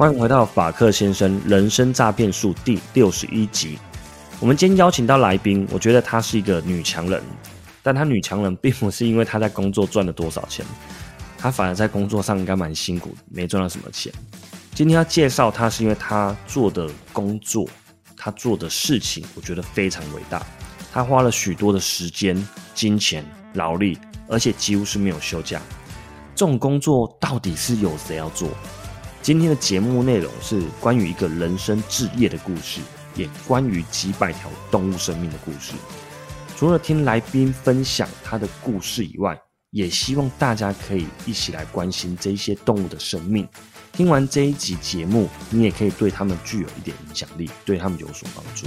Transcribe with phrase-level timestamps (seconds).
[0.00, 3.78] 欢迎回到法克先生人生诈骗术第六十一集。
[4.40, 7.22] 我们今天邀请到来宾，我觉得她是一个女强人，
[7.82, 10.64] 但她女强人并不是因为她在工作赚了多少钱，
[11.36, 14.10] 她反而在工作上应该蛮辛苦，没赚到什么钱。
[14.74, 17.68] 今天要介绍她，是因为她做的工作，
[18.16, 20.42] 她做的事情，我觉得非常伟大。
[20.90, 22.42] 她花了许多的时间、
[22.74, 23.22] 金钱、
[23.52, 23.98] 劳力，
[24.28, 25.60] 而且几乎是没有休假。
[26.34, 28.48] 这种工作到底是有谁要做？
[29.22, 32.80] 今天的节目内容是关于一个人生置业的故事，
[33.14, 35.74] 也关于几百条动物生命的故事。
[36.56, 39.38] 除了听来宾分享他的故事以外，
[39.72, 43.46] 也希望大家可以一起来关心这些动物的生命。
[43.92, 48.66] 听完这一集节目，你也可以对他们具有一点影响力，对他们有所帮助。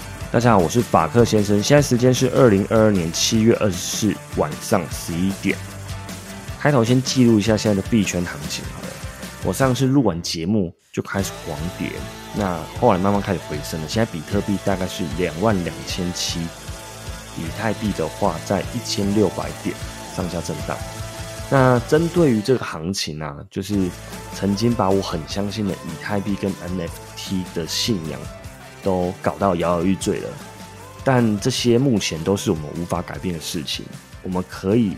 [0.31, 1.61] 大家好，我是法克先生。
[1.61, 5.57] 现在时间是二零二二年七月二十四晚上十一点。
[6.57, 8.87] 开头先记录一下现在的币圈行情好了。
[9.43, 11.89] 我上次录完节目就开始狂跌，
[12.33, 13.87] 那后来慢慢开始回升了。
[13.89, 16.39] 现在比特币大概是两万两千七，
[17.37, 19.75] 以太币的话在一千六百点
[20.15, 20.77] 上下震荡。
[21.49, 23.89] 那针对于这个行情啊，就是
[24.33, 28.17] 曾经把我很相信的以太币跟 NFT 的信仰。
[28.83, 30.29] 都搞到摇摇欲坠了，
[31.03, 33.85] 但这些目前都是我们无法改变的事情。
[34.23, 34.95] 我们可以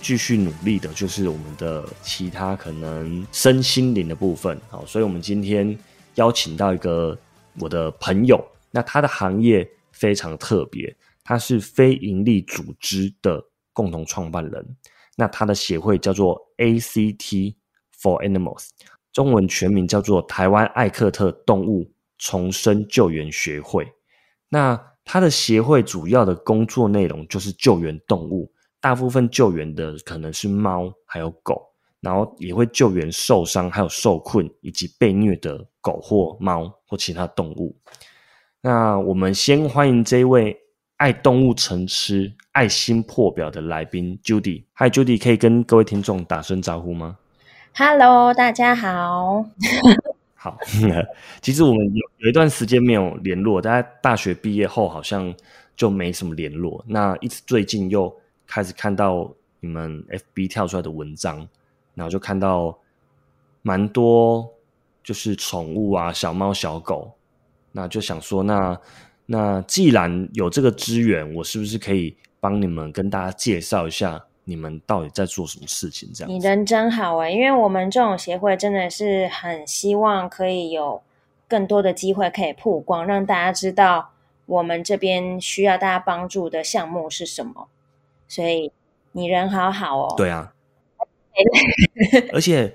[0.00, 4.60] 继续努力的，就是我们的其他可能身心灵的部分。
[4.68, 5.76] 好，所以我们今天
[6.14, 7.16] 邀请到一个
[7.58, 14.76] 我的朋友，那他的行业非常特别，他是非营利组织的共同创办人。
[15.16, 17.54] 那他的协会叫做 ACT
[18.00, 18.68] for Animals，
[19.12, 21.91] 中文全名叫做台湾艾克特动物。
[22.22, 23.92] 重生救援学会，
[24.48, 28.48] 那他的协会主要的工作内容就是救援动物，
[28.80, 31.60] 大部分救援的可能是猫还有狗，
[32.00, 37.76] 然后也会救援受伤还有受困以及被虐的狗或猫或其他动物。
[38.60, 40.56] 那我们先欢迎这位
[40.98, 44.64] 爱动物成痴、爱心破表的来宾 Judy。
[44.74, 47.18] Hi Judy，可以跟各位听众打声招呼吗
[47.74, 49.44] ？Hello，大家好。
[50.42, 50.58] 好，
[51.40, 55.32] 其实我们有有一段时间没有联络，大家大学毕业后好像
[55.76, 56.84] 就没什么联络。
[56.88, 58.12] 那一直最近又
[58.44, 61.48] 开始看到你们 FB 跳出来的文章，
[61.94, 62.76] 然后就看到
[63.62, 64.52] 蛮多
[65.04, 67.12] 就是宠物啊，小猫小狗，
[67.70, 68.76] 那就想说，那
[69.26, 74.24] 那既然有这个资源，我是不是可以帮你们跟大家介绍一下？
[74.44, 76.10] 你们到底在做什么事情？
[76.12, 81.00] 这样你人真好哎，因为我们这种协会真的是很希望可以有
[81.46, 84.10] 更多的机会可以曝光，让大家知道
[84.46, 87.68] 我们这边需要大家帮助的项目是什么。
[88.26, 88.72] 所以
[89.12, 90.14] 你人好好哦。
[90.16, 90.52] 对啊，
[92.32, 92.74] 而且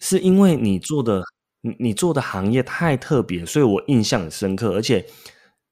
[0.00, 1.22] 是因为你做的
[1.62, 4.74] 你你做的行业太特别，所以我印象很深刻。
[4.74, 5.06] 而且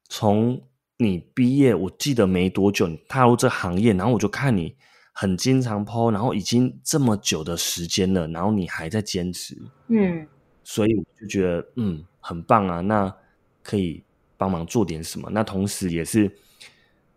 [0.08, 0.62] 从
[0.96, 4.74] 你毕业，我记得没多久你踏入这行业，然后我就看你。
[5.18, 9.56] 很经常抛，然后已经这么久的时间了，然后你还在坚持，
[9.88, 10.28] 嗯，
[10.62, 13.10] 所以我就觉得，嗯，很棒啊，那
[13.62, 14.02] 可以
[14.36, 15.30] 帮忙做点什么？
[15.32, 16.30] 那同时也是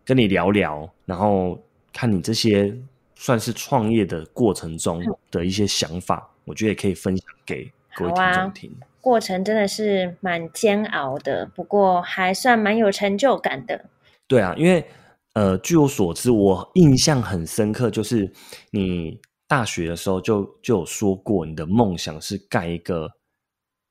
[0.06, 1.62] 跟你聊聊，然后
[1.92, 2.74] 看你这些
[3.16, 8.78] 算是创业的过程中的一些想法，我觉得也可以分享给各位听众听。
[9.02, 13.88] 过程真的是蛮煎熬的，不过还算蛮有成就感的。
[14.26, 14.88] 对啊，因为。
[15.34, 18.30] 呃，据我所知，我印象很深刻，就是
[18.72, 19.18] 你
[19.48, 23.08] 大学的时候就就有说过，你的梦想是盖一个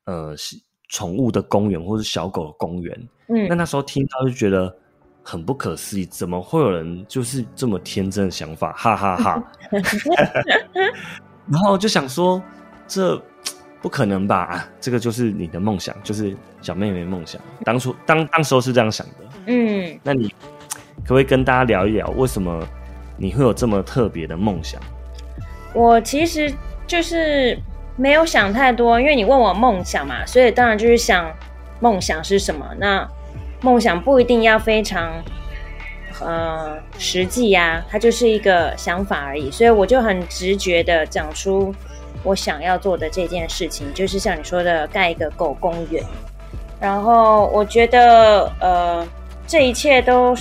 [0.05, 0.35] 呃
[0.89, 3.09] 宠物的公园或者小狗的公园。
[3.29, 4.75] 嗯，那那时候听到就觉得
[5.23, 8.73] 很不可思议，怎么会有人就是这么天真的想法？
[8.73, 9.51] 哈哈哈。
[11.49, 12.41] 然后就想说，
[12.85, 13.19] 这
[13.81, 14.43] 不可能吧？
[14.43, 17.41] 啊，这个就是你的梦想，就是小妹妹梦想。
[17.63, 19.13] 当初当当时候是这样想的。
[19.47, 20.31] 嗯，那你。
[21.03, 22.65] 可不可以跟大家聊一聊，为什么
[23.17, 24.79] 你会有这么特别的梦想？
[25.73, 26.51] 我其实
[26.87, 27.57] 就是
[27.95, 31.31] 没有想太多，因为你问我梦想嘛，所以当然就是想
[31.79, 32.65] 梦想是什么。
[32.77, 33.07] 那
[33.61, 35.11] 梦想不一定要非常
[36.21, 39.51] 呃实际呀，它就是一个想法而已。
[39.51, 41.73] 所以我就很直觉的讲出
[42.23, 46.03] 我想要做的这件事情，就是像你说的盖一个狗公园。
[46.79, 49.05] 然后我觉得呃，
[49.45, 50.33] 这一切都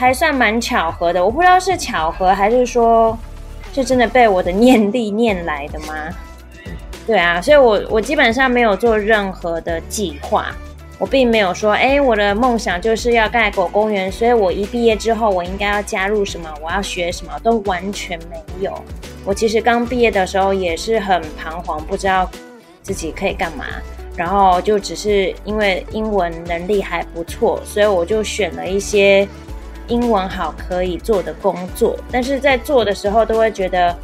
[0.00, 1.22] 还算蛮巧合的。
[1.22, 3.18] 我不知道是巧合还是说，
[3.74, 5.94] 是真的被我的念力念来的吗？
[7.06, 10.46] 对啊，所以我我基本上没有做任何的计划。
[10.98, 18.72] 我并没有说，哎，我的梦想就是要盖狗公园，所以我一毕业之后，我应该要加入什么，我要学什么，都完全没有。
[19.26, 22.26] 我其实刚毕业的时候也是很彷徨，不知道
[22.82, 23.66] 自己可以干嘛，
[24.16, 29.28] 然后就只是因为英文能力还不错，所以我就选了一些
[29.90, 31.94] 英文好可以做的工作。
[32.10, 33.94] 但是在做的时候，都会觉得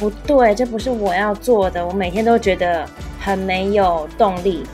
[0.00, 2.84] 不对，这不是我要做的，我每天都觉得
[3.20, 4.64] 很没有动力。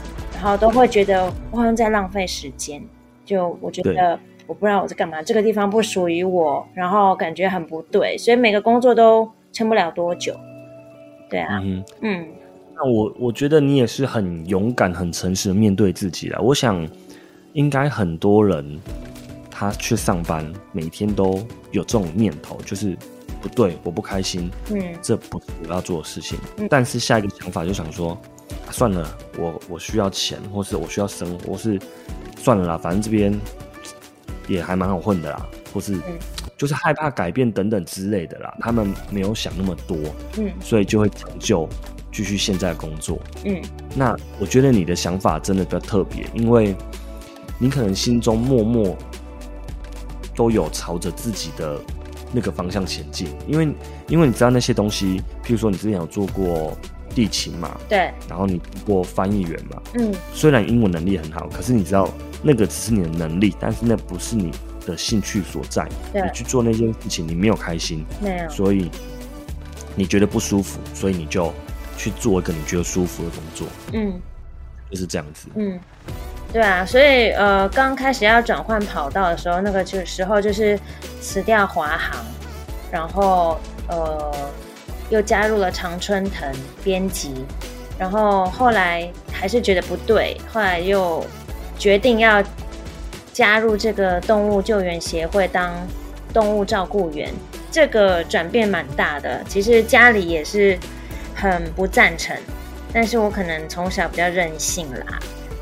[0.43, 2.83] 然后都会觉得我好像在浪费时间，
[3.27, 10.35] 就我觉得我不知道我在干嘛，这个地方不属于我，然后感觉很不对，所以每个工作都撑不了多久。
[11.29, 11.61] 对啊，
[12.01, 12.27] 嗯，
[12.75, 16.41] 那我我觉得你也是很勇敢、很诚实的面对自己了。
[16.41, 16.89] 我想
[17.53, 18.81] 应该很多人
[19.61, 22.97] 他去上班，每天都有这种念头，就是
[23.43, 26.39] 不对，我不开心，嗯，这不是我要做的事情。
[26.71, 28.19] 但是下一个想法就想说。
[28.73, 31.79] 算了，我我需要钱，或是我需要生活，或是
[32.39, 33.39] 算了啦，反正这边
[34.49, 36.01] 也还蛮好混的啦，或是
[36.57, 38.57] 就是害怕改变等等之类的啦。
[38.61, 39.97] 他们没有想那么多，
[40.39, 41.69] 嗯，所以就会讲究
[42.13, 43.61] 继续现在工作，嗯。
[43.95, 46.75] 那我觉得你的想法真的比较特别，因为
[47.59, 48.97] 你可能心中默默
[50.41, 51.79] 都有朝着自己的
[52.33, 53.75] 那个方向前进，因为
[54.09, 56.75] 因为你知道那些东西，譬如说你之前有做过。
[57.13, 62.09] 地勤嘛，对，然后你过翻译员嘛，嗯，虽然英文能力很好，可是你知道
[62.41, 64.53] 那个只是你的能力，但是那不是你
[64.87, 65.89] 的兴趣所在。
[66.13, 68.89] 对，你去做那件事情，你没有开心，没有，所以
[69.97, 71.53] 你觉得不舒服，所以你就
[71.97, 73.67] 去做一个你觉得舒服的工作。
[73.93, 74.21] 嗯，
[74.89, 75.49] 就是这样子。
[75.57, 75.81] 嗯，
[76.53, 80.79] 对啊，所以呃，刚开始要转换跑道的时候，那个就时候就是
[81.21, 82.25] 辞掉华航，
[82.91, 84.33] 然后呃。
[85.11, 86.49] 又加入了常春藤
[86.85, 87.45] 编辑，
[87.99, 91.27] 然后后来还是觉得不对，后来又
[91.77, 92.41] 决定要
[93.33, 95.75] 加入这个动物救援协会当
[96.33, 97.29] 动物照顾员。
[97.73, 100.79] 这个转变蛮大的，其实家里也是
[101.35, 102.37] 很不赞成，
[102.93, 105.19] 但是我可能从小比较任性啦，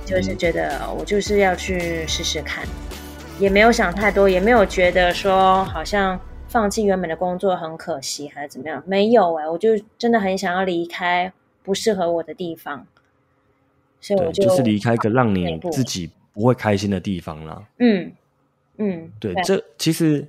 [0.08, 2.64] 就是觉得我就是要去试试看，
[3.38, 6.18] 也没有想太多，也没有觉得说好像。
[6.50, 8.82] 放弃原本的工作很可惜，还是怎么样？
[8.86, 11.30] 没有哎，我就真的很想要离开
[11.62, 12.86] 不适合我的地方，
[14.00, 17.62] 所以我就就是离开一个让你自己不会开心的地方了。
[17.80, 18.10] 嗯
[18.78, 20.26] 嗯，对，这其实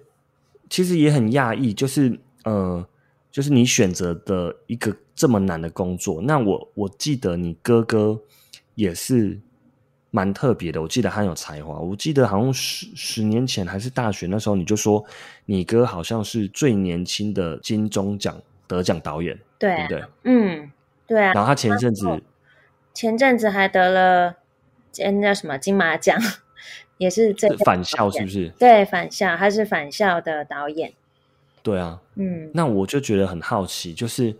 [0.70, 2.86] 其实也很讶异，就是呃，
[3.32, 6.22] 就是你选择的一个这么难的工作。
[6.22, 8.20] 那我我记得你哥哥
[8.76, 9.40] 也是。
[10.12, 11.78] 蛮特别的，我记得他有才华。
[11.80, 15.06] 我记得好像十十年前还是大学那时候，你就说
[15.46, 18.36] 你哥好像是最年轻的金钟奖
[18.68, 20.04] 得奖导演，对不对？
[20.24, 20.72] 嗯，
[21.06, 21.34] 对啊。
[21.34, 22.22] 然后他前一阵子，
[22.92, 24.36] 前阵子还得了
[24.98, 26.20] 那叫什么金马奖，
[26.98, 28.50] 也是这返校是不是？
[28.58, 30.92] 对，返校，他是返校的导演。
[31.62, 32.50] 对啊，嗯。
[32.56, 34.36] 那我就觉得很好奇，就是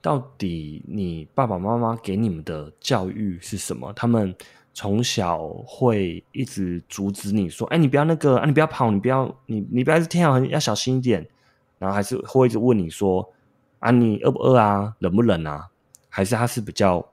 [0.00, 3.92] 到底你爸爸妈妈给你们的教育是什么？
[3.94, 4.34] 他们。
[4.74, 11.26] 从小会一直阻止你说：“哎，你不要那个啊，你不要跑，你不要你你不要是天很要小心一点。”
[11.78, 13.28] 然后还是会一直问你说
[13.80, 14.94] ：“啊，你饿不饿啊？
[15.00, 15.68] 冷不冷啊？”
[16.08, 17.04] 还是他是比较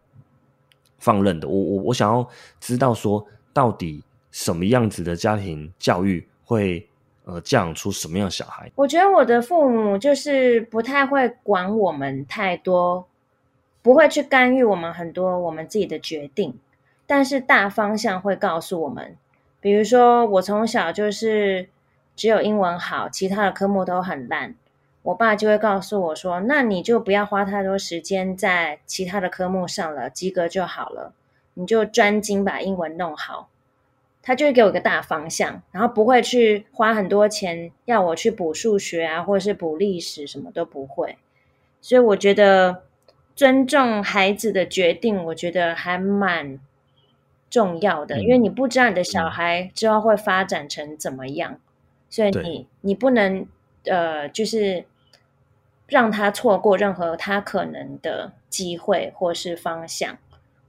[0.98, 1.48] 放任的。
[1.48, 2.28] 我我我想要
[2.60, 6.88] 知道说，到底什么样子的家庭教育会
[7.26, 8.72] 呃教养出什么样的小孩？
[8.76, 13.08] 我觉得我的父母就是不太会管我们太多，
[13.82, 16.54] 不会去干预我们很多我们自己的决定。
[17.10, 19.18] 但是大方向会告诉我们，
[19.60, 21.68] 比如说我从小就是
[22.16, 24.54] 只有英文好，其他的科目都很烂，
[25.02, 31.16] 我爸就会告诉我说：“那你就不要花太多时间在其他的科目上了，及格就好了，
[31.56, 33.50] 你就专精把英文弄好。”
[34.22, 41.18] 他就会给我一个大方向，然后不会去花很多钱要我去补数学啊，或者是补历史，什么都不会。
[41.82, 42.84] 所以我觉得
[43.36, 46.60] 尊重孩子的决定，我觉得还蛮。
[47.50, 51.60] 重要的，因为你不知道你的小孩之后会发展成怎么样，
[52.10, 53.46] 所以你你不能
[53.86, 54.86] 呃，就是
[55.88, 60.18] 让他错过任何他可能的机会或是方向。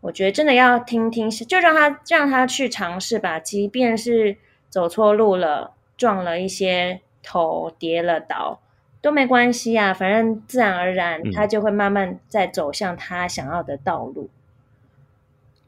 [0.00, 4.38] 我觉得真的要听听，就让他让他去尝试吧，即便是
[4.70, 8.60] 走错路了，撞了一些头，跌了倒
[9.02, 14.30] 都没关系啊，反正自然而然他就会慢慢在走向他想要的道路。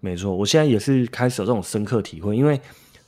[0.04, 2.60] 没错，我现在也是开始有这种深刻体会，因为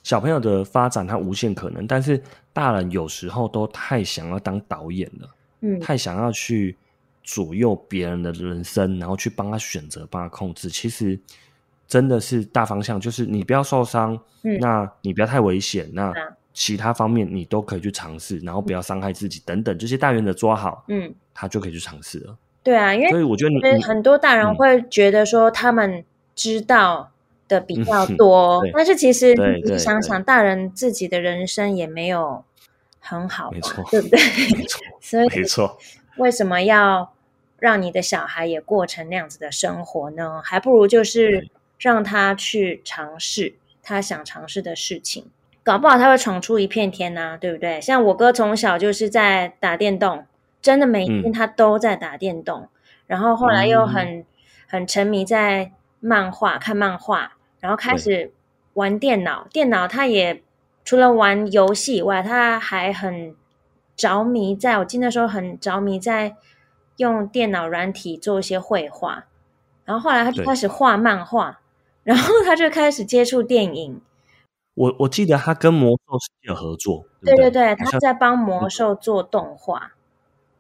[0.05, 2.23] 小朋友的发展他无限可能，但是
[2.53, 5.29] 大人有时候都太想要当导演了，
[5.63, 6.77] 嗯，太想要去
[7.25, 10.69] 左右别人的人生，然后去帮他选择、帮他控制。
[10.69, 11.19] 其实
[11.89, 16.15] 真的是大方向，就是你不要受伤，嗯那你不要太危险，那啊
[16.53, 22.37] 其他方面你都可以去尝试，然后不要伤害自己等等，这些大原则抓好，嗯，他就可以去尝试了。
[22.63, 27.11] 对啊，因为所以我觉得很多大人嗯会觉得说他们知道
[27.49, 32.45] 的比较嗯多，对但是其实你想想，大人自己的人生也没有
[33.00, 34.19] 很好嘛没错，对不对？
[34.57, 35.79] 没错， 所以没错，
[36.19, 37.12] 为什么要
[37.59, 40.41] 让你的小孩也过成那样子的生活呢？
[40.45, 41.49] 还不如就是
[41.79, 45.26] 让他去尝试他想尝试的事情，
[45.62, 47.81] 搞不好他会闯出一片天呐、对不对？
[47.81, 50.25] 像我哥从小就是在打电动，
[50.62, 52.69] 真的每一天嗯他都在打电动，
[53.07, 54.25] 然后后来又很、
[54.67, 55.73] 很沉迷在
[56.05, 58.31] 漫画看漫画，然后开始
[58.75, 60.43] 玩电脑，电脑他也
[60.85, 63.35] 除了玩游戏以外，他还很
[63.97, 66.37] 着迷在，我记得那时候很着迷在
[66.99, 69.25] 用电脑软体做一些绘画，
[69.87, 70.45] 然后后来他就对。
[70.45, 71.61] 开始画漫画，
[72.03, 74.03] 然后他就开始接触电影，
[74.75, 79.93] 我我记得他跟魔兽世界有合作，对对对，他在帮魔兽做动画，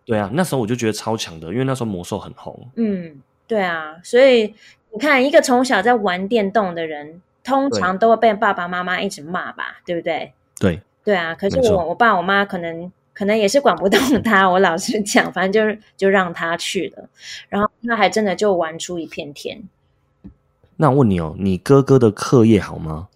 [0.06, 2.70] 对啊，那时候我就觉得超强的，因为那时候魔兽很红。
[2.76, 4.54] 嗯，对啊，所以
[4.94, 10.32] 你看，一个从小在玩电动的人，通常都会被爸爸妈妈一直骂吧，对不对？
[10.60, 17.08] 对，对啊，可是我我爸我妈可能可能也是管不动他，我老实讲，反正就是就让他去了，
[17.48, 19.62] 然后他还真的就玩出一片天。
[20.76, 23.08] 那我问你哦，你哥哥的课业好吗？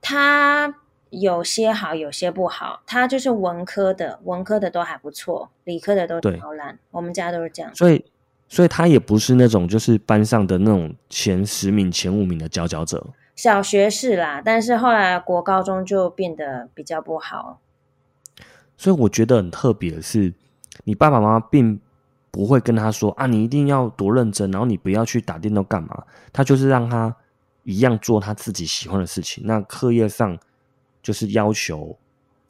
[0.00, 0.74] 他
[1.10, 2.82] 有些好，有些不好。
[2.86, 6.78] 他就是文科的，文科的都还不错，理科的都对超烂。
[6.90, 7.74] 我们家都是这样。
[7.74, 8.04] 所以，
[8.54, 13.04] 所以他也不是那种就是班上的那种前十名、前五名的佼佼者。
[13.34, 17.58] 小学是啦，但是后来国高中就变得比较不好。
[18.76, 20.32] 所以我觉得很特别的是，
[20.84, 21.80] 你爸爸妈妈并
[22.30, 26.04] 不会跟他说啊，你一定要多认真，然后你不要去打电动干嘛。
[26.32, 27.12] 他就是让他
[27.64, 29.42] 一样做他自己喜欢的事情。
[29.44, 30.38] 那课业上
[31.02, 31.98] 就是要求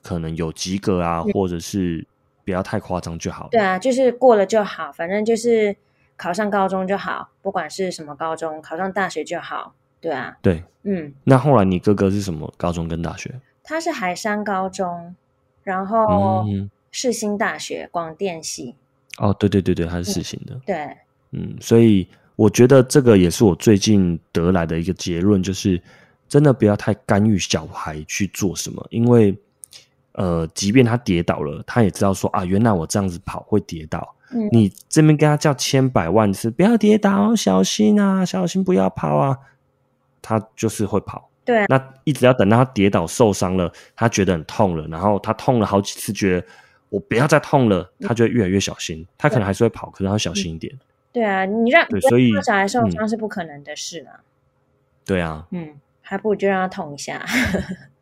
[0.03, 2.07] 可能有及格啊，或者是
[2.45, 3.49] 不要太夸张就好。
[3.51, 5.75] 对啊，就是过了就好，反正就是
[6.17, 9.75] 考上高中就好，不管是什么高中，考上大学就好。
[10.01, 13.41] 对啊，对，嗯，那后来你哥哥是什么高中跟大学？
[13.63, 15.17] 他是海山高中，
[15.63, 18.77] 然后嗯，世新大学广电系。
[19.17, 20.61] 哦，对对对对，他是世新的。
[20.67, 20.95] 对，
[21.31, 22.07] 嗯，所以
[22.37, 25.81] 我觉得这个也是我最近得来的一个结论，就是
[26.29, 29.35] 真的不要太干预小孩去做什么，因为
[30.13, 34.15] 呃，即便他跌倒了，他也知道说啊，原来我这样子跑会跌倒。
[34.35, 39.39] 嗯你这边跟他叫千百万次，不要跌倒，小心啊，小心不要跑啊，
[40.21, 41.31] 他就是会跑。
[41.45, 46.47] 对啊那一直要等到他跌倒受伤了，他觉得很痛了，然后他痛了好几次，觉得
[46.89, 49.07] 我不要再痛了，他就会越来越小心。
[49.19, 50.75] 他可能还是会跑，可是他小心一点。
[51.13, 54.25] 对啊，你让对所以他小孩受嗯伤是不可能的事啊。
[55.05, 57.25] 对啊，嗯，还不如就让他痛一下。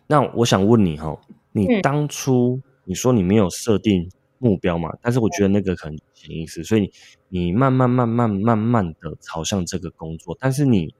[0.06, 1.18] 那我想问你哈，
[1.50, 4.08] 你嗯当初你说你没有设定
[4.42, 4.92] 目标嘛？
[5.00, 6.90] 但是我觉得那个可能潜意识，所以你
[7.28, 10.92] 你慢慢慢慢慢慢的朝向这个工作，但是你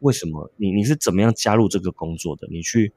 [0.00, 2.48] 为什么你你是怎么样加入这个工作的？
[2.50, 2.92] 你去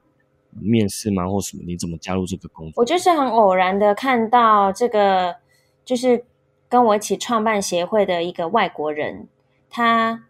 [0.50, 1.62] 面试吗，或什么？
[1.64, 2.82] 你怎么加入这个工作？
[2.82, 5.36] 我就是很偶然的看到这个，
[5.84, 6.24] 就是
[6.68, 9.28] 跟我一起创办协会的一个外国人，
[9.70, 10.24] 他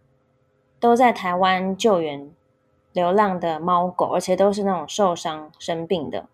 [0.79, 2.31] 都在台湾救援
[2.93, 6.29] 流浪的猫狗，而且都是那种受伤生病的。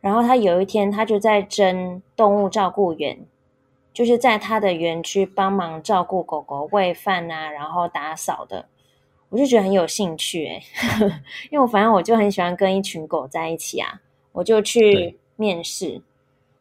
[0.00, 3.18] 然后他有一天，他就在争动物照顾员，
[3.92, 8.66] 就是在他的园区帮忙照顾狗狗、喂饭啊，然后打扫的。
[9.28, 10.62] 我就觉得很有兴趣诶、
[11.50, 14.00] 因为我反正我就很喜欢跟一群狗在一起啊，
[14.32, 16.02] 我就去面试。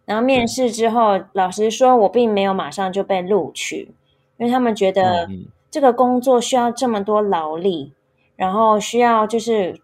[0.06, 3.92] 然后面试之后，老实说，我并没有马上就被录取，
[4.38, 5.28] 因为他们觉得
[5.72, 7.94] 这个工作需要这么多劳力，
[8.36, 9.80] 然后需要就是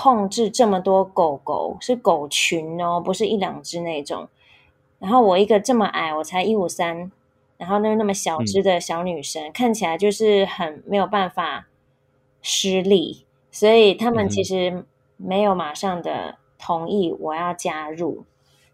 [0.00, 4.28] 控制这么多狗狗，是狗群哦，不是一两只那种。
[5.00, 7.10] 然后我一个这么矮，我才一五三，
[7.56, 11.66] 然后那那么小只的小女生，看起来就是很没有办法
[12.42, 14.84] 施力，所以他们其实
[15.16, 18.24] 没有马上的同意我要加入。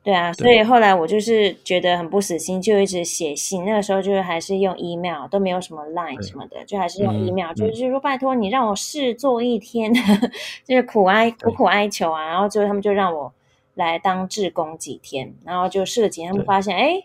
[0.05, 3.65] 对啊，所以后来我就是觉得很不死心，就一直写信。
[3.65, 9.91] 那个时候就是还是用 email，都没有什么 line 什么的，就还是用嗯 email，、嗯就是说拜托你让我试做一天，
[10.65, 12.27] 就是苦哀苦苦哀求啊。
[12.29, 13.33] 然后最后他们就让我
[13.73, 17.03] 来当志工几天，然后就试了几天，他们发现哎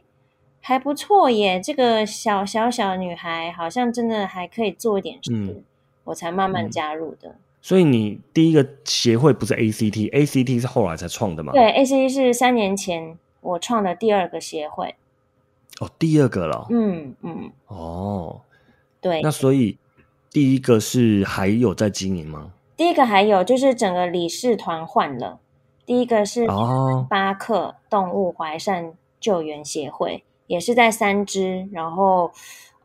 [0.59, 5.63] 还不错耶，这个小小小女孩好像真的还可以做一点事，嗯
[6.03, 7.35] 我才慢慢嗯加入的。
[7.61, 11.51] 所以你第一个协会不是 ACT，ACT 是后来才创的嘛？
[11.51, 14.95] 对，ACT 是三年前我创的第二个协会。
[15.81, 16.67] 哦，第二个了。
[16.69, 17.51] 嗯嗯。
[17.67, 18.41] 哦，
[19.01, 19.21] 对。
[19.21, 19.77] 那所以
[20.31, 22.53] 第一个是还有在经营吗？
[22.77, 25.39] 第一个还有就是整个理事团换了，
[25.85, 26.47] 第一个是
[27.09, 32.31] 巴克动物怀善救援协会，也是在三只，然后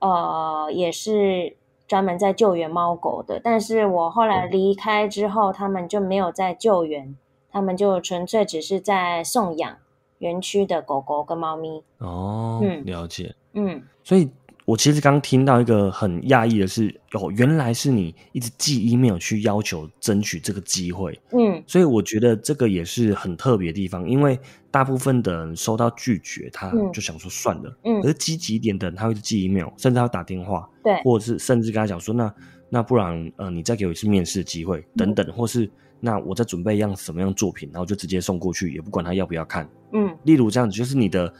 [0.00, 1.56] 呃也是。
[1.86, 7.16] 专门在救援猫狗的，但是我后来离开之后，他们就没有在救援，
[7.50, 9.76] 他们就纯粹只是在送养
[10.18, 11.82] 园区的狗狗跟猫咪。
[11.98, 14.30] 哦，嗯，了解，嗯，所以。
[14.64, 24.38] 我其实刚听到一个很讶异的是，哦，原来是你一直寄 email 去要求争取这个机会，嗯，所以我觉得这个也是很特别的地方，因为
[24.70, 32.34] 大部分的人收到拒绝，他就想说算了，嗯，而积极一点的人，他会寄 email，甚至要打电话，对，或者是甚至跟他讲说，那
[32.70, 41.30] 那不然，呃，你再给我一次面试机会，等等，或是那我再准备一样什么样作品，然后就直接送过去，也不管他要不要看，嗯，例如这样子，就是你的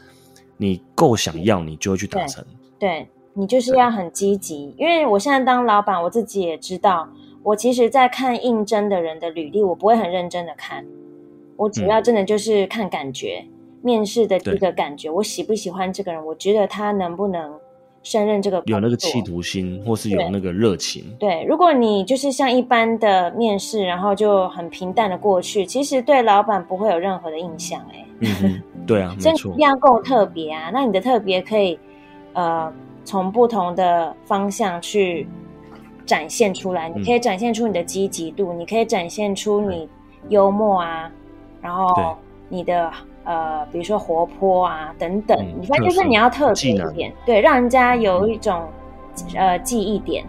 [0.57, 2.45] 你够想要，你就会去达成，
[2.79, 3.07] 对。
[3.37, 7.05] 你就是要很积极，因为我现在当老板，我自己也知道，
[7.43, 10.85] 我其实，在看应征的人的履历，我不会很认真的看，
[11.57, 13.43] 我主要真的就是看感觉，
[13.81, 17.53] 面试的这个感觉，我喜不喜欢这个人，我觉得他能不能
[18.03, 21.03] 胜任这个，有那个企图心，或是有那个热情。
[21.19, 31.77] 对，如果你就是像一般的面试，然后就很平淡的过去，其实对老板不会有任何的印象，哎，嗯，对啊， 没错，要够特别啊，那你的特别可以，
[32.31, 32.71] 呃。
[33.05, 35.25] 从不同的方向去
[36.05, 39.87] 展现出来，你可以展现出你的积极度，你可以展现出你
[40.29, 41.09] 幽默啊，
[41.61, 42.17] 然后
[42.49, 42.91] 你的
[43.23, 48.63] 呃，比如说活泼啊等等，你发现就是你要特别一点，对，让人家有一种
[49.35, 50.25] 呃记忆点，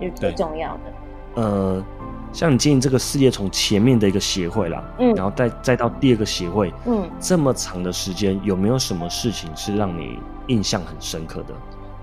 [0.00, 1.42] 是最重要的。
[1.42, 1.84] 呃，
[2.32, 11.54] 像你经营这个事业，从前面的一个协会啦，嗯，然后再再到第二个协会，嗯，这么长的时间，有没有什么事情是让你印象很深刻的？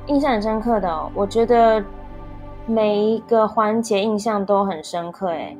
[0.07, 1.83] 印象很深刻的，我觉得
[2.65, 5.27] 每一个环节印象都很深刻。
[5.27, 5.57] 诶，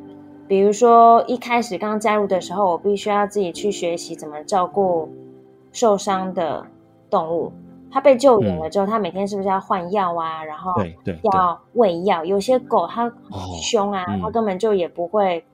[0.50, 5.10] 比如说一开始刚加入的时候，我必须要自己去学习怎么照顾
[5.72, 6.66] 受伤的
[7.10, 7.54] 动物。
[7.90, 10.44] 它被救援了之后，它每天是不是要换药啊？
[10.44, 10.74] 然后
[11.34, 12.26] 要喂药。
[12.26, 15.46] 有些狗它很凶啊，它根本就也不会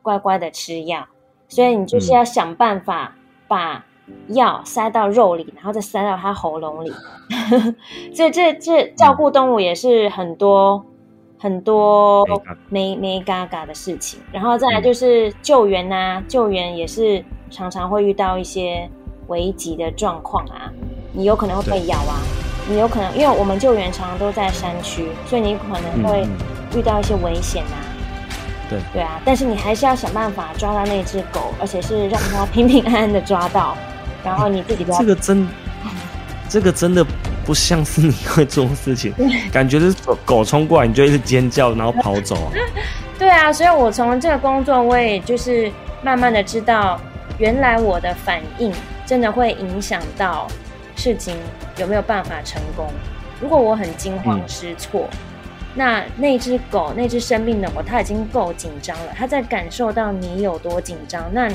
[0.00, 1.04] 乖乖的吃药，
[1.48, 3.16] 所以你就是要想办法
[3.48, 3.84] 把。
[4.28, 6.92] 药塞到肉里，然后再塞到它喉咙里，
[8.14, 10.84] 所以这这照顾动物也是很多
[11.38, 12.24] 很多
[12.68, 14.20] 没没嘎嘎的事情。
[14.32, 18.88] 然后再来就是救援呐，救援也是常常会遇到一些
[19.28, 20.70] 危急的状况啊，
[21.12, 22.20] 你有可能会被咬啊，
[22.68, 26.26] 你有可能因为我们救援常常都在山区，所以你可能会
[26.76, 27.76] 遇到一些危险啊。
[28.68, 33.74] 对对啊，但是你还是要想办法抓到那只狗，而且是让它 平平安安的抓到。
[34.28, 35.48] 然后你自己这个真，
[36.50, 37.04] 这个真的
[37.46, 39.14] 不像是你会做事情，
[39.50, 42.52] 感觉是狗狗冲过来你就一直尖叫，然后跑走。
[43.18, 47.00] 对啊，所以我从这个工作，我也就是慢慢的知道，
[47.38, 48.70] 原来我的反应
[49.06, 50.46] 真的会影响到
[50.94, 51.34] 事情
[51.78, 52.86] 有没有办法成功。
[53.40, 55.08] 如果我很惊慌失措，
[55.74, 61.48] 那那只狗那只生病的狗，它已经够紧张了，它在感受到你有多紧张，那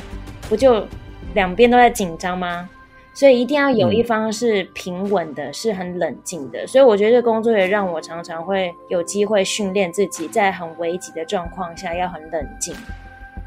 [0.49, 0.87] 不就？
[1.33, 2.69] 两边都在紧张吗？
[3.15, 6.65] 所以一定要有一方是平稳的，是很冷静的。
[6.65, 12.73] 所以我觉得这工作也让我常常会有机会训练自己，在很危急的状况下要很冷静，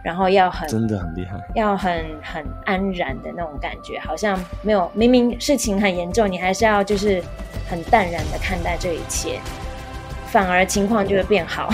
[0.04, 7.20] 然后要很真的很厉害，要很很安然的那种感觉，好像没有明明事情很严重，你还是要就是
[7.68, 9.40] 很淡然的看待这一切，
[10.36, 11.72] 反而情况就会变好。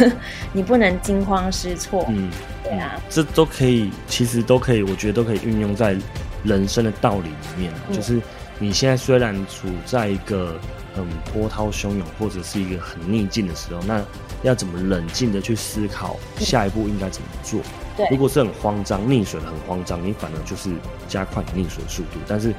[0.52, 2.04] 你不能惊慌失措。
[2.10, 2.30] 嗯。
[2.62, 5.96] 对啊，这都可以，其实都可以，我觉得都可以运用在
[6.44, 7.72] 人生的道理里面。
[7.90, 8.20] 就是
[8.58, 10.54] 你现在虽然处在一个
[10.94, 14.02] 很波涛汹涌，或者是一个很逆境的时候，那
[14.42, 17.60] 要怎么冷静的去思考下一步应该怎么做？
[17.96, 20.70] 对，如果是很慌张、溺水很慌张，你反而就是
[21.08, 22.18] 加快你溺水速度。
[22.26, 22.54] 但是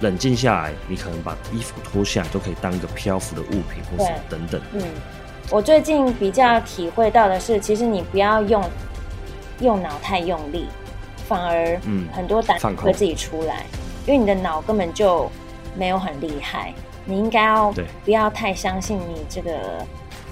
[0.00, 4.60] 冷静下来，你可能把衣服脱下来，都可以当一个漂浮的物品，或是等等。
[4.74, 4.82] 嗯，
[5.50, 8.62] 我最近比较体会到的是，其实你不要用。
[9.60, 10.66] 用脑太用力，
[11.26, 11.80] 反而
[12.12, 13.64] 很多胆会自己出来，
[14.06, 15.30] 因为你的脑根本就
[15.76, 16.72] 没有很厉害。
[17.04, 17.72] 你应该要
[18.04, 19.84] 不要太相信你这个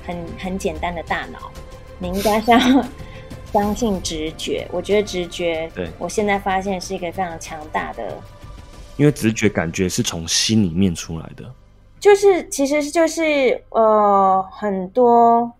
[0.06, 1.50] 很很简单的大脑？
[1.98, 2.58] 你应该是要
[3.52, 4.66] 相信直觉。
[4.72, 8.16] 我觉得直觉，对我现在发现是一个非常强大的，
[8.96, 11.44] 因为直觉感觉是从心里面出来的，
[12.00, 15.52] 就是其实就是呃很多。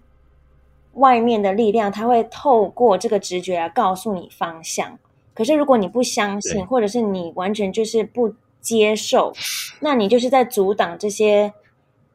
[0.95, 4.97] 外面的力量，它会透过这个直觉来告诉你方向。
[5.35, 9.33] 可是如果你不相信，或者是你完全就是不接受，
[9.81, 11.53] 那你就是在阻挡这些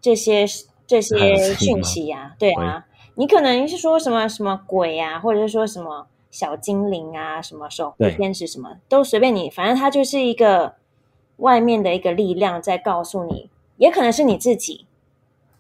[0.02, 0.46] 这些
[0.88, 8.16] 这些讯息呀、对啊，你可能是说什么什么鬼啊，或者是说什么小精灵啊，什么守护对。
[8.16, 10.76] 天使，什么都随便你，反正它就是一个
[11.38, 14.86] 外面的一个力量在告诉你，也可能是你自己，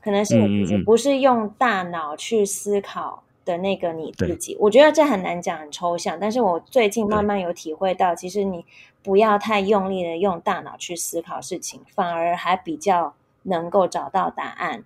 [0.02, 0.86] 可能是你自己，嗯嗯嗯。
[0.86, 4.56] 不是用大脑去思考的那个你自己。
[4.60, 6.18] 我觉得这很难讲，很抽象。
[6.22, 8.64] 但是我最近慢慢有体会到，其实你
[9.02, 14.84] 不要太用力的用大脑去思考事情，反而还比较能够找到答案。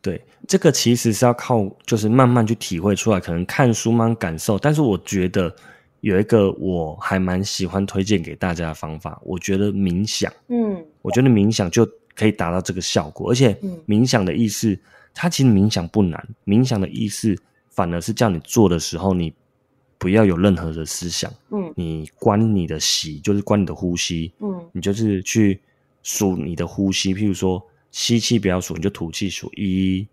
[0.00, 4.58] 对，这个其实是要靠就是慢慢去体会出来，可能看书慢慢感受。
[4.58, 5.54] 但是我觉得
[6.00, 13.30] 有一个我还蛮喜欢推荐给大家的方法，我觉得冥想，嗯我觉得冥想就可以达到这个效果。
[13.30, 14.76] 而且嗯冥想的意思，
[15.14, 17.36] 它其实冥想不难，冥想的意思
[17.70, 19.32] 反而是叫你做的时候，你
[19.98, 21.72] 不要有任何的思想，嗯。
[21.76, 24.68] 你关你的息，就是关你的呼吸，嗯。
[24.72, 25.60] 你就是去
[26.02, 30.06] 数你的呼吸，譬如说吸气不要数，你就吐气数一，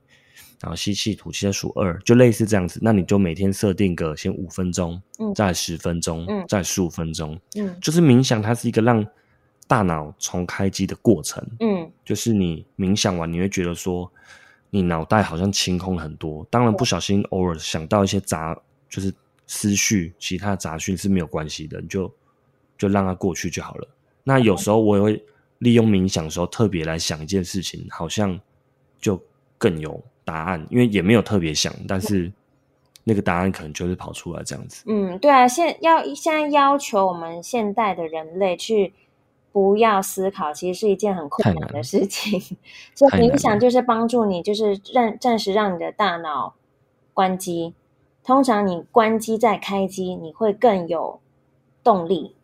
[0.61, 2.79] 然后吸气吐气再数二，就类似这样子。
[2.83, 5.33] 那你就每天设定个先五分钟，嗯。
[5.33, 6.45] 再十分钟，嗯。
[6.47, 7.75] 再十五分钟，嗯。
[7.81, 9.05] 就是冥想，它是一个让
[9.67, 11.43] 大脑重开机的过程。
[11.61, 11.89] 嗯。
[12.05, 14.11] 就是你冥想完，你会觉得说，
[14.69, 16.45] 你脑袋好像清空很多。
[16.49, 19.13] 当然，不小心偶尔想到一些杂，就是
[19.47, 22.13] 思绪、其他杂讯是没有关系的，你就
[22.77, 23.87] 就让它过去就好了。
[24.23, 25.25] 那有时候我也会
[25.57, 28.39] 利用冥想的时候，特别来想一件事情，好像
[28.99, 29.19] 就
[29.57, 32.31] 更有答案，因为也没有特别想，但是
[33.03, 34.83] 那个答案可能就是跑出来这样子。
[34.85, 38.93] 嗯，对啊，现要现在要求我们现代的人类去
[39.59, 42.39] 不要思考，其实是一件很困难的事情。
[42.95, 46.53] 所以冥想就是帮助你，就是让暂时让你的大脑
[47.13, 47.73] 关机。
[48.23, 51.19] 通常你关机再开机，你会更有
[51.83, 52.37] 动力。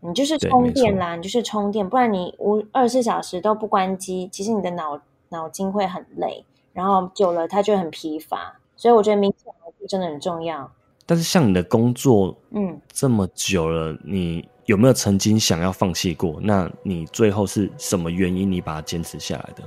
[0.00, 4.98] 你就是充电啦，你就是充电，不然你无二十四小时都不关机，其实你的脑
[5.28, 8.58] 脑筋会很累，然后久了它就很疲乏。
[8.76, 9.52] 所以我觉得冥想
[9.86, 10.72] 真的很重要。
[11.10, 12.78] 但是像你的工作嗯。
[12.92, 16.38] 这么久了，你有没有曾经想要放弃过？
[16.40, 19.64] 那你最后是什么原因你把它坚持下来的？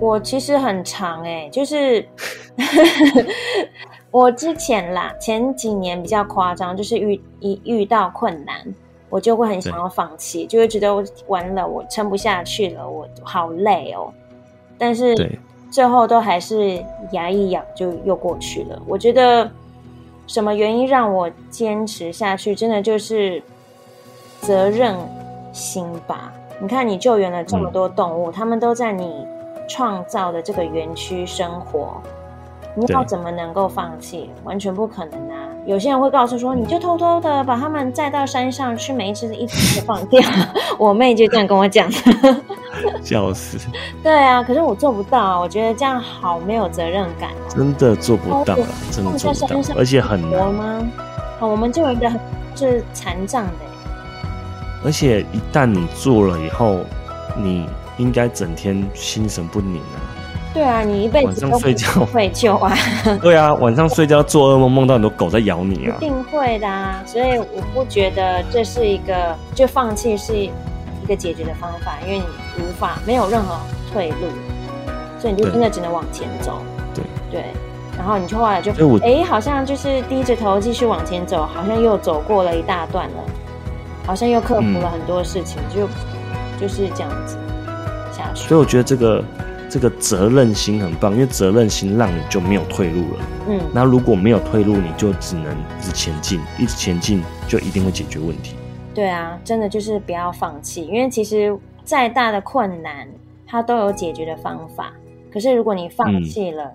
[0.00, 2.08] 我其实很长哎、就是
[4.10, 8.74] 我之前啦，前几年比较夸张，就是遇一遇到困难，
[9.10, 14.10] 我就会很想要放弃，就会觉得我完了，我撑不下去了，我好累哦。
[14.78, 15.14] 但是，
[15.70, 16.82] 最后都还是
[17.12, 18.80] 牙一咬就又过去了。
[18.86, 19.50] 我觉得
[20.26, 23.42] 什么原因让我坚持下去，真的就是
[24.40, 24.96] 责任
[25.52, 26.32] 心吧。
[26.60, 29.26] 你看，你救援了这么多动物，它们都在你
[29.68, 32.00] 创造的这个园区生活，
[32.74, 34.30] 你要怎么能够放弃？
[34.44, 35.45] 完全不可能啊！
[35.66, 40.22] 有些人会告诉说，你就偷偷的把它们载到山上吃，每一只一只的放掉。
[40.78, 41.90] 我妹就这样跟我讲。
[43.02, 43.58] 笑死，
[44.02, 47.30] 对啊，可是我做不到啊，我觉得这样好没有责任感。
[47.48, 50.54] 真的做不到了，真的做不到，而且很活难。
[50.54, 50.88] 吗？
[51.40, 52.20] 好，我们就有一个很
[52.54, 53.66] 是残障的欸，
[54.84, 56.78] 而且一旦你做了以后，
[57.36, 60.05] 你应该整天心神不宁啊。
[60.56, 62.74] 对啊，你一辈子都睡觉不会救啊，
[63.20, 65.96] 对啊，晚上睡觉做噩梦，梦到很多狗在咬你啊。
[65.98, 67.02] 一定会的啊。
[67.04, 70.50] 所以我不觉得这是一个就放弃是一
[71.06, 72.24] 个解决的方法，因为你
[72.64, 73.54] 无法没有任何
[73.92, 74.28] 退路，
[75.20, 76.62] 所以你就真的只能往前走。
[76.94, 77.44] 对对，
[77.98, 83.24] 然后你就后来就哎，好像就是低着头继续往前走，好像又走过了一大段了，
[84.06, 85.86] 好像又克服了嗯很多事情，就
[86.58, 87.36] 就是这样子
[88.10, 88.48] 下去。
[88.48, 89.22] 所以我觉得这个
[89.68, 93.20] 这个责任心很棒，因为责任心让你就没有退路了。
[93.48, 98.54] 嗯，那如果没有退路，你就只能一直前进，一直前进就一定会解决问题。
[98.94, 103.06] 对啊，真的就是不要放弃，因为其实再大的困难，
[103.46, 104.92] 它都有解决的方法。
[105.32, 106.72] 可是如果你放弃了，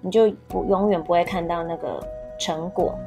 [0.00, 2.04] 你就不永远不会看到那个
[2.38, 2.98] 成果。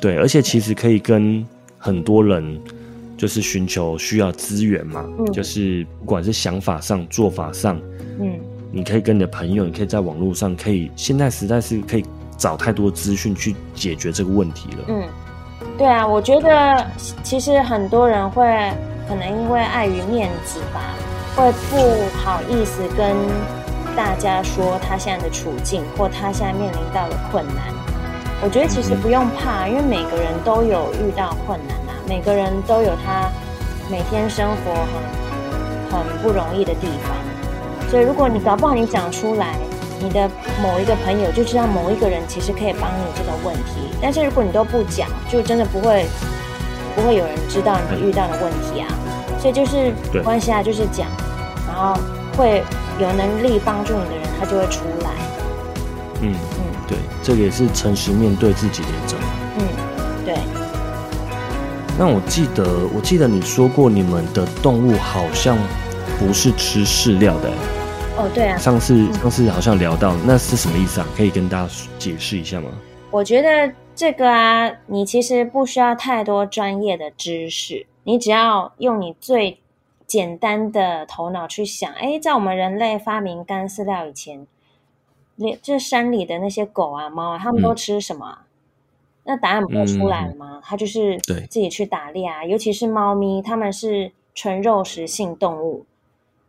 [0.00, 2.60] 对，而且其实可以跟很多人
[3.16, 5.32] 就是寻求需要资源嘛，嗯。
[5.32, 7.80] 就是不管是想法上、做法上，
[8.20, 8.38] 嗯，
[8.70, 12.04] 你可以跟你的朋友，你可以在网络上，可以现在实在是可以
[12.36, 14.84] 找太多资讯去解决这个问题了。
[14.88, 15.02] 嗯，
[15.78, 16.86] 对啊，我觉得
[17.22, 18.44] 其实很多人会
[19.08, 20.94] 可能因为碍于面子吧，
[21.34, 21.76] 会不
[22.18, 23.16] 好意思跟
[23.96, 27.72] 大家说他现在的处境或他现在面临到的困难。
[28.42, 31.76] 我觉得其实不用怕，因为每个人都有遇到困难。
[31.85, 33.28] 啊，每个人都有他
[33.90, 34.72] 每天生活
[35.90, 37.16] 很很不容易的地方。
[37.90, 39.56] 所以如果你搞不好你讲出来，
[40.00, 40.28] 你的
[40.62, 43.90] 某一个朋友就知道某一个人其实可以帮你这个问题。
[44.00, 46.06] 但是如果你都不讲，就真的不会
[46.94, 48.88] 不会有人知道你遇到的问题啊。
[49.38, 49.92] 所以就是
[50.22, 51.06] 关系啊，就是讲，
[51.66, 51.98] 然后
[52.36, 52.62] 会
[52.98, 55.10] 有能力帮助你的人，他就会出来。
[56.22, 59.18] 嗯嗯，对，这个也是诚实面对自己的一种。
[61.98, 65.56] 那我记得，我记得你说过，你们的动物好像
[66.18, 67.50] 不是吃饲料的。
[68.18, 68.58] 哦，对啊。
[68.58, 71.06] 上次上次好像聊到，那是什么意思啊？
[71.16, 72.70] 可以跟大家解释一下吗？
[73.10, 77.86] 我觉得这个啊，你其实不需要太多专业的知识。
[78.04, 79.58] 你只要用你最
[80.06, 84.46] 简单的头脑去想，哎，在我们人类发明干饲料以前，
[85.36, 88.40] 那这山里的那些狗啊、猫啊，它们都吃什么？
[89.26, 90.60] 那答案不就出来了吗？
[90.62, 92.44] 它就是自己去打猎啊。
[92.44, 95.84] 尤其是猫咪，它们是纯肉食性动物，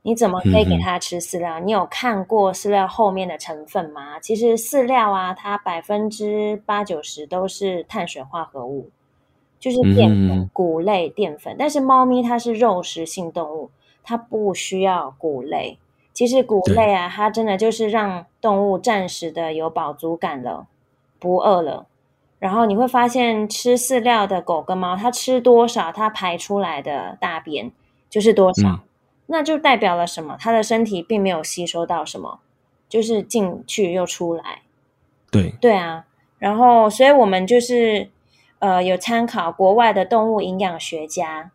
[0.04, 1.60] 你怎么可以给它吃饲料？
[1.60, 4.20] 你有看过饲料后面的成分吗？
[4.20, 8.90] 其实饲料啊，它百分之八九十都是碳水化合物。
[9.60, 13.72] 就是淀粉、谷类淀粉，但是猫咪它是肉食性动物，
[14.04, 15.80] 它不需要谷类。
[16.14, 20.68] 其实谷类啊，它真的就是让动物暂时的有饱足感了，
[21.18, 21.88] 不饿了。
[22.40, 27.72] 然后你会发现，吃饲料的狗跟猫，它吃多少，它排出来的大便
[28.10, 28.80] 就是多少，
[29.28, 30.38] 那就代表了什么？
[30.40, 32.40] 它的身体并没有吸收到什么，
[32.88, 34.62] 就是进去又出来。
[35.32, 36.06] 对对啊，
[36.40, 38.10] 然后所以我们就是。
[38.60, 41.52] 呃，有参考国外的动物营养学家，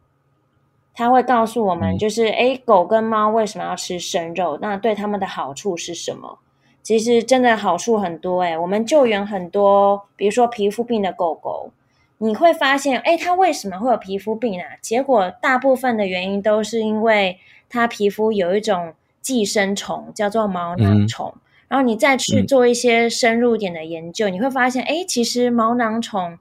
[0.94, 4.56] 他会告诉我们，就是哎，狗跟猫为什么要吃生肉？
[4.62, 6.38] 那对他们的好处是什么？
[6.82, 8.58] 其实真的好处很多哎。
[8.58, 11.70] 我们救援很多，比如说皮肤病的狗狗，
[12.18, 14.66] 你会发现，哎，它为什么会有皮肤病啊？
[14.80, 21.34] 结果大部分的原因都是因为它皮肤有一种寄生虫，叫做毛囊虫。
[21.68, 26.38] 然后你再去做一些深入一点的研究，你会发现，哎，其实毛囊虫。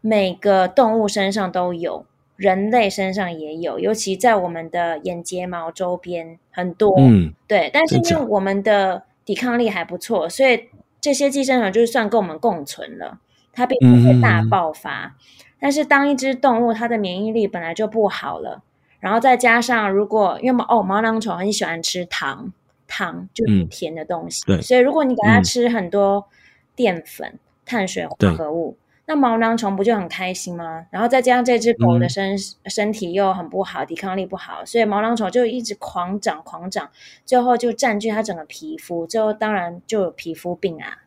[0.00, 6.94] 每个动物身上都有，人类身上也有，尤其在我们的眼睫毛周边很多。
[7.00, 7.68] 嗯，对。
[7.72, 10.70] 但是因为我们的抵抗力还不错，所以
[11.02, 13.18] 这些寄生虫就算跟我们共存了，
[13.52, 15.14] 它并不会大爆发。
[15.60, 18.62] 但是当一只动物它的免疫力本来就不好了，
[19.00, 22.50] 然后再加上如果因为毛哦毛囊虫很喜欢吃糖，
[22.86, 24.62] 糖就是甜的东西，对。
[24.62, 26.26] 所以如果你给它吃很多
[26.74, 28.78] 淀粉、碳水化合物。
[29.10, 30.84] 那毛囊虫不就很开心吗？
[30.90, 36.90] 然后再加上这只狗的身身体又很不好，抵抗力不好，所以毛囊虫就一直狂长狂长，
[37.24, 40.98] 最后就占据它整个皮肤，最后当然就有皮肤病啊。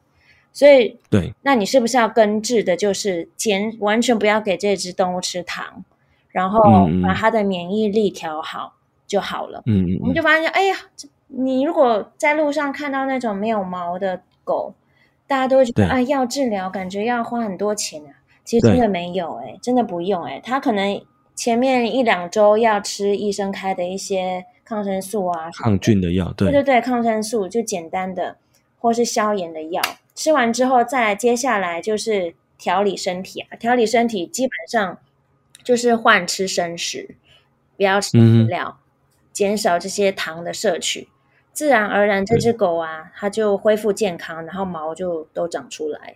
[0.51, 5.85] 所以，对，那你是不是要根治的，就是减完全不要给这只动物吃糖，
[6.29, 8.73] 然后把它的免疫力调好
[9.05, 9.61] 就好了。
[9.67, 10.75] 嗯嗯，我们就发现，哎呀，
[11.27, 14.73] 你如果在路上看到那种没有毛的狗。
[15.31, 18.11] 大家都会觉得啊，要治疗感觉要花很多钱啊。
[18.43, 20.41] 其实真的没有哎，真的不用哎。
[20.43, 21.01] 他可能
[21.33, 28.35] 前面一两周要吃医生开的一些抗生素啊，抗菌的药，对对对，抗生素就简单的，
[28.77, 29.81] 或是消炎的药。
[30.13, 33.55] 吃完之后，再接下来就是调理身体啊。
[33.55, 34.97] 调理身体基本上
[35.63, 37.15] 就是换吃生食，
[37.77, 38.79] 不要吃饲料，
[39.31, 41.07] 减少这些糖的摄取。
[41.53, 46.15] 自然而然，这只狗啊，它就恢复健康，然后毛就都长出来。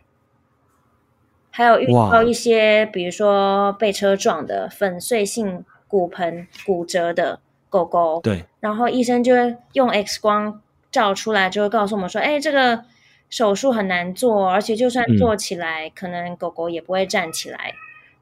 [1.51, 12.83] 还有遇到一些，比如说被车撞的、粉碎性骨盆骨折的狗狗，对，然后医生就会用 X 光照出来，就会告诉我们说：“哎，这个
[13.29, 17.73] 手术很难做，而且就算做起来，可能狗狗也不会站起来。”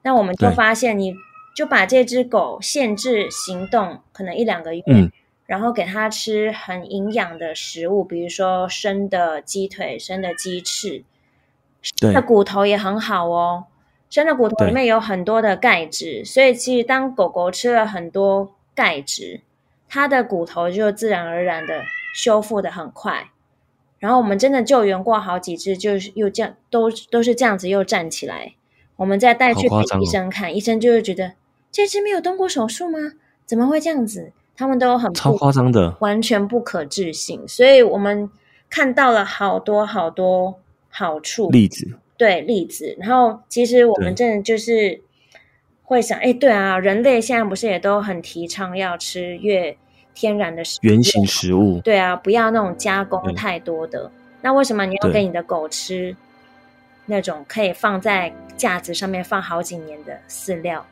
[0.03, 1.15] 那我们就发现，你
[1.55, 4.83] 就把这只狗限制行动，可能一两个月。
[5.45, 11.03] 然后给它吃很营养的食物，比如说生的鸡腿、生的鸡翅，
[11.81, 13.65] 生的骨头也很好哦。
[14.09, 19.41] 生的骨头里面有很多的钙质，所以其实当狗狗吃了很多钙质，
[19.89, 23.31] 它的骨头就自然而然的修复的很快。
[23.97, 28.53] 然后我们真的救援过好几只，就是又这样都都是这样子又站起来。
[28.97, 31.33] 我们再带去给医生看，医生就会觉得
[31.71, 33.13] 这只没有动过手术吗？
[33.45, 34.31] 怎么会这样子？
[34.55, 38.29] 他们都很超夸张的，完全不可置信，所以我们
[38.69, 42.95] 看到了好多好多好处例子，对例子。
[42.99, 45.01] 然后其实我们真的就是
[45.83, 49.75] 会想，哎，对啊，人类现在不是也都很提倡要吃越
[50.13, 51.81] 天然的食原型食物？
[51.81, 54.11] 对啊，不要那种加工太多的。
[54.41, 56.15] 那为什么你要给你的狗吃
[57.05, 60.85] 那种可以放在架子上面放好几年的饲料？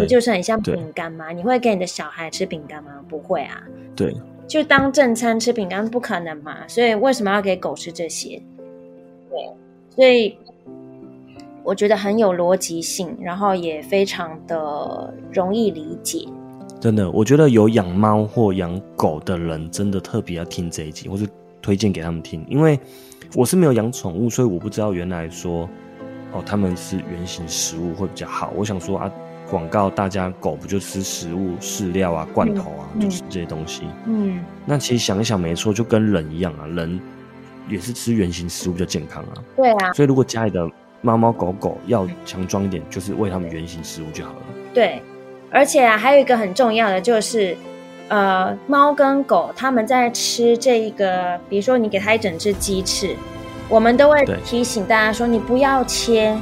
[0.00, 1.30] 不就是很像饼干吗？
[1.30, 2.90] 你会给你的小孩吃饼干吗？
[3.08, 3.62] 不会啊。
[3.96, 4.14] 对，
[4.46, 8.42] 就当正餐吃饼干不可能嘛，所以为什么要给狗吃这些？
[9.30, 9.50] 对，
[9.94, 10.36] 所以
[11.62, 16.26] 我觉得很有逻辑性，然后也非常的容易理解。
[16.80, 21.26] 真的，我觉得有养猫或养狗的人，真的特别要听这一集，或是
[21.62, 22.78] 推荐给他们听，因为
[23.34, 25.66] 我是没有养宠物，所以我不知道原来说
[26.32, 28.52] 哦，他们是原形食物会比较好。
[28.54, 29.10] 我想说啊，
[29.54, 33.82] 广告大家狗不就吃食物、饲料啊、罐头啊，就是这些东西。
[34.04, 37.00] 嗯，那其实想一想，没错，就跟人一样啊，人
[37.68, 39.34] 也是吃原形食物比较健康啊。
[39.54, 40.68] 对啊，所以如果家里的
[41.02, 44.38] 猫猫狗狗要强壮一点，就是喂它们原形食物就好了。
[44.74, 45.00] 对。
[45.52, 47.56] 而且啊，还有一个很重要的就是，
[48.08, 53.14] 呃，猫跟狗它们在吃这一个，比如说你给它一整只鸡翅，
[53.68, 56.36] 我们都会提醒大家说，你不要切，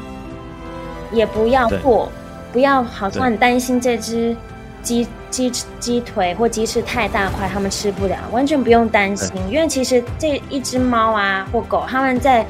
[1.13, 2.11] 也不要剁，
[2.53, 4.37] 不要好像很担心这只
[4.83, 12.45] 鸡鸡鸡腿或鸡翅太大块，他们吃不了，完全不用担心，因为其实这一只猫啊或狗，它们在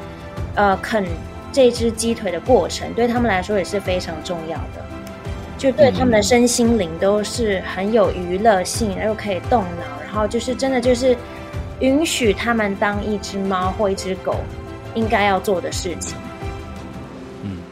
[0.55, 1.05] 呃啃
[1.51, 4.83] 这只鸡腿的过程，对他们来说也是非常重要的。
[5.57, 11.15] 就对他们的身心灵都是很有娱乐性，又可以动脑，然后就是真的就是
[11.79, 14.35] 允许他们当一只猫或一只狗
[14.93, 16.17] 应该要做的事情。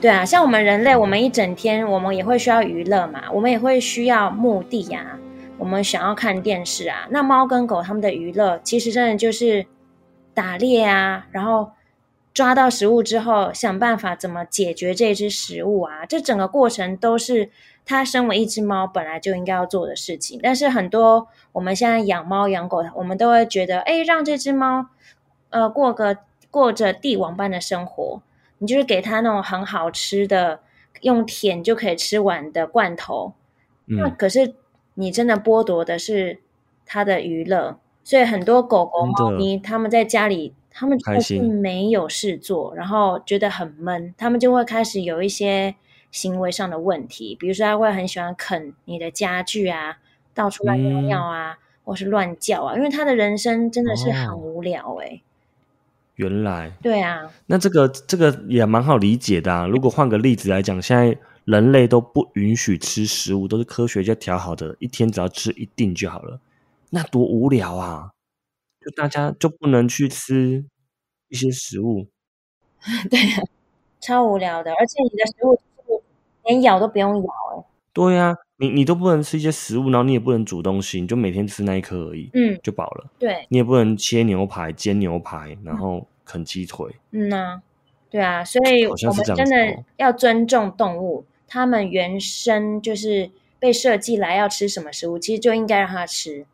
[0.02, 5.18] 对啊，像我们人类，我们一整天我们也会需要娱乐嘛，我们也会需要目的呀，
[5.60, 7.08] 我们想要看电视啊。
[7.12, 9.68] 那猫跟狗他们的娱乐其实真的就是
[10.34, 11.72] 打猎啊，然后。
[12.34, 16.06] 抓到食物之后，想办法怎么解决这只食物啊？
[16.06, 17.50] 这整个过程都是
[17.86, 20.40] 它身为一只猫本来就应该要做的事情。
[20.42, 24.88] 但是很多我们现在养猫养狗，我们都会觉得，哎，让这只猫
[25.50, 28.22] 呃过个过着帝王般的生活，
[28.62, 30.62] 你就是给它那种很好吃的，
[31.02, 33.34] 用舔就可以吃完的罐头。
[33.86, 34.54] 那可是
[34.94, 36.40] 你真的剥夺的是
[36.86, 40.54] 它的娱乐，所以很多狗狗猫咪他们在家里。
[40.74, 45.76] 他们就是没有事做，然后觉得很闷，他们就会开始有一些
[46.12, 49.98] 行为上的问题，比如说他会很喜欢啃你的家具啊，
[50.34, 55.22] 到处乱尿尿啊，或是乱叫啊，因为他的人生真的是很无聊哎。
[56.22, 59.66] 原来，对啊，那这个这个也蛮好理解的啊。
[59.66, 66.40] 如果换个例子来讲，现在人类都不允许吃食物，都是科学家调好的，一天只要吃一定就好了，
[66.92, 68.12] 那多无聊啊！
[68.80, 70.64] 就大家就不能去吃
[71.30, 72.08] 一些食物，
[73.10, 73.42] 对啊，
[74.00, 75.60] 超无聊的，而且你的食物
[76.46, 77.66] 连咬都不用咬哎。
[77.94, 83.10] 对呀，你你都不能吃一些食物，然后你也不能煮东西，你就每天吃那一颗而已，嗯，就饱了。
[83.20, 86.96] 对，你也不能切牛排、煎牛排，然后啃鸡腿。
[87.12, 87.62] 嗯呐，
[88.10, 96.46] 对啊，所以我们真的要尊重动物，它们原生就是被设计来要吃什么食物，其实就应该让它吃。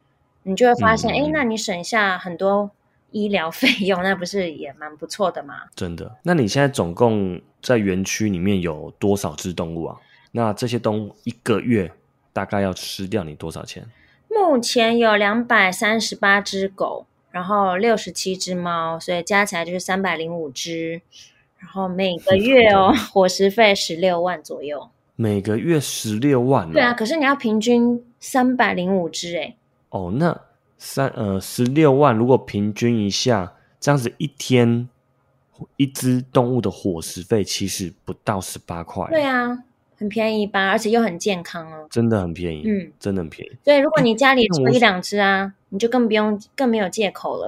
[0.43, 2.71] 你就会发现，哎，那你省下很多
[3.11, 5.63] 医疗费用，那不是也蛮不错的吗？
[5.75, 6.17] 真的？
[6.23, 9.97] 那你现在总共在园区里面有多少只动物啊？
[10.31, 11.91] 那这些动物一个月
[12.31, 13.85] 大概要吃掉你多少钱？
[14.29, 17.05] 目前有两百三十八只狗，
[17.37, 20.99] 然后六十七只猫，所以加起来就是三百零五只。
[21.59, 24.89] 然后每个月哦，伙食费十六万左右。
[25.15, 26.71] 每个月十六万？
[26.71, 29.55] 对啊，可是你要平均三百零五只，哎。
[29.89, 30.35] 哦，那
[30.79, 34.89] 三呃十六万，如果平均一下，这样子一天
[35.75, 39.07] 一只动物的伙食费其实不到十八块。
[39.11, 39.63] 对啊，
[39.95, 41.85] 很便宜吧，而且又很健康哦。
[41.91, 43.51] 真的很便宜，嗯，真的很便宜。
[43.63, 47.47] 对，如果你家里只有一两只啊，你就更不用更没有借口了。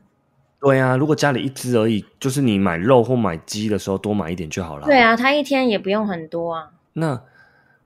[0.60, 4.86] 对啊，如果家里一只而已，就是你买肉或买鸡的时候多买一点就好了。
[4.86, 6.70] 对啊，他一天也不用很多啊。
[6.92, 7.20] 那。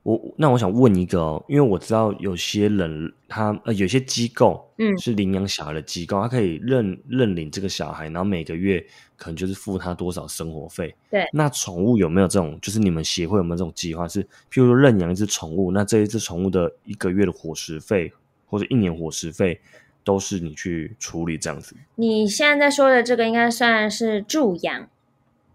[0.05, 8.85] 我那我想问一个哦，因为我知道有些人他呃有些机构嗯是领养小孩的机构，他可以认认领这个小孩，然后每个月
[9.15, 10.93] 可能就是付他多少生活费。
[11.09, 12.55] 对，那宠物有没有这种？
[12.61, 14.07] 就是你们协会有没有这种计划？
[14.07, 18.13] 是譬如说认养一只宠物，那这一只宠物的一个月的伙食费
[18.47, 19.59] 或者一年伙食费
[20.03, 21.75] 都是你去处理这样子？
[21.95, 24.87] 你现在在说的这个应该算是助养。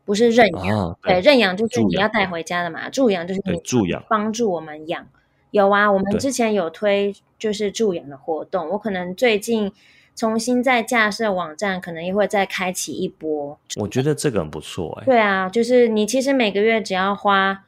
[0.03, 2.91] 不是认养，对，认养就是你要带回家的嘛。
[2.91, 5.07] 助养就是你助养，帮助我们养。
[5.53, 8.71] 有啊，我们之前有推就是助养的活动。
[8.71, 9.71] 我可能最近
[10.17, 13.57] 重新在架设网站，可能也会再开启一波。
[13.77, 15.05] 我觉得这个很不错哎。
[15.05, 17.65] 对啊，就是你其实每个月只要花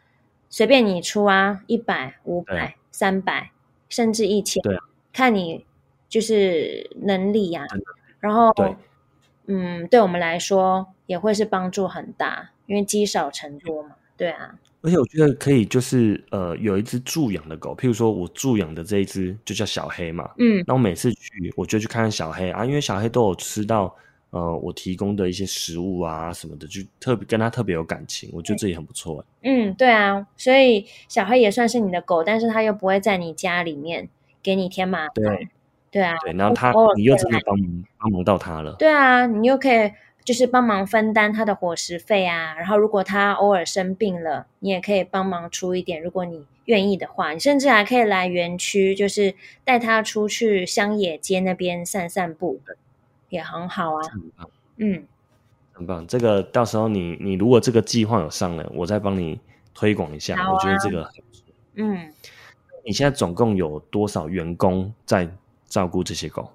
[0.51, 3.53] 随便你出啊，一百、五百、三百，
[3.89, 4.83] 甚至一千，对啊，
[5.13, 5.65] 看你
[6.09, 7.67] 就是能力呀。
[8.21, 8.51] 然后，
[9.47, 10.87] 嗯，对我们来说。
[11.07, 14.55] 也会是帮助很大，因为积少成多嘛，对啊。
[14.81, 23.95] 而且我觉得可以，就是呃，有一只助养的狗，譬如说我助养的这一只就叫小黑嘛，嗯那我每次去，我就去看看小黑啊，因为小黑都有吃到
[24.31, 29.27] 呃我提供的一些食物啊什么的，就特别跟它特别有感情，我觉得这也很不错欸。
[29.43, 34.09] 嗯，对啊，所以小黑也算是你的狗，但是它又不会在你家里面
[34.43, 35.11] 给你添麻烦。
[35.15, 35.49] 对
[35.91, 39.93] 对啊，对，然后他你又会来真的帮忙帮忙到他了，对啊，你又可以
[40.25, 49.35] 就是帮忙分担他的伙食费啊，然后如果他偶尔生病了，你也可以帮忙出一点，如果你愿意的话，你甚至还可以来园区，就是
[49.65, 52.61] 带他出去乡野街那边散散步，
[53.29, 54.01] 也很好啊。
[54.77, 55.05] 嗯，
[55.73, 56.07] 很棒。
[56.07, 59.39] 这个到时候你你如果这个计划有上了，我再帮你
[59.75, 61.11] 推广一下，啊我觉得这个。
[61.75, 62.13] 嗯，
[62.85, 65.29] 你现在总共有多少员工在
[65.67, 66.51] 照顾这些狗？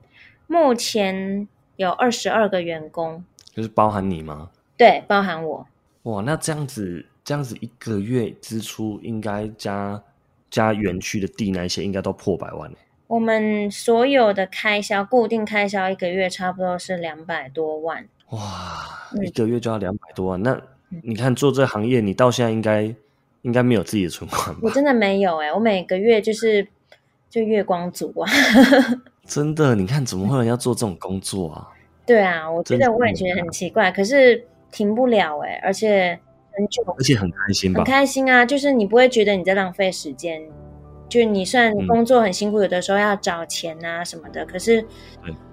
[0.47, 3.23] 目前有二十二个员工，
[3.53, 4.49] 就是包含你吗？
[4.77, 5.67] 对，包含我。
[6.03, 10.01] 哇，那这样子，这样子一个月支出应该加
[10.49, 18.07] 加园区的地那一些，应该都破百万欸我们所有的开销，固定开销一个月差不多是两百多万。
[18.31, 20.41] 哇，嗯一个月就要两百多万。
[20.43, 20.61] 那
[21.03, 22.93] 你看做这行业，你到现在应该
[23.47, 24.59] 应该没有自己的存款吧？
[24.61, 26.67] 我真的没有哎、我每个月就是
[27.29, 28.29] 就月光族啊。
[29.25, 31.67] 真的，你看怎么会有人要做这种工作啊？
[32.05, 36.19] 对啊，我觉得我也觉得很奇怪，可是停不了哎、而且
[36.53, 37.85] 很久而且很开心吧很？
[37.85, 40.41] 开心啊，就是你不会觉得你在浪费时间，
[41.07, 44.85] 就你虽然嗯工作很辛苦，有的时候要找钱啊什么的，可是，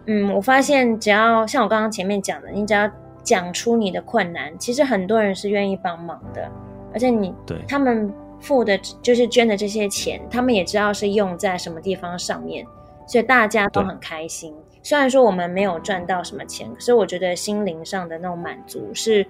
[0.07, 2.91] 嗯，我发现只要像我刚刚前面讲的，你只要
[3.23, 6.51] 讲出你的困难，其实很多人是愿意帮忙的，
[6.95, 12.65] 而且你对，他们付的就是捐的这些钱，他们也知道是用在什么地方上面，
[13.07, 14.55] 所以大家都很开心。
[14.83, 19.27] 虽然说我们没有赚到什么钱，可是我觉得心灵上的那种满足是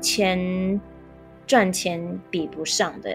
[0.00, 0.80] 钱
[1.46, 2.00] 赚钱
[2.30, 3.10] 比不上的。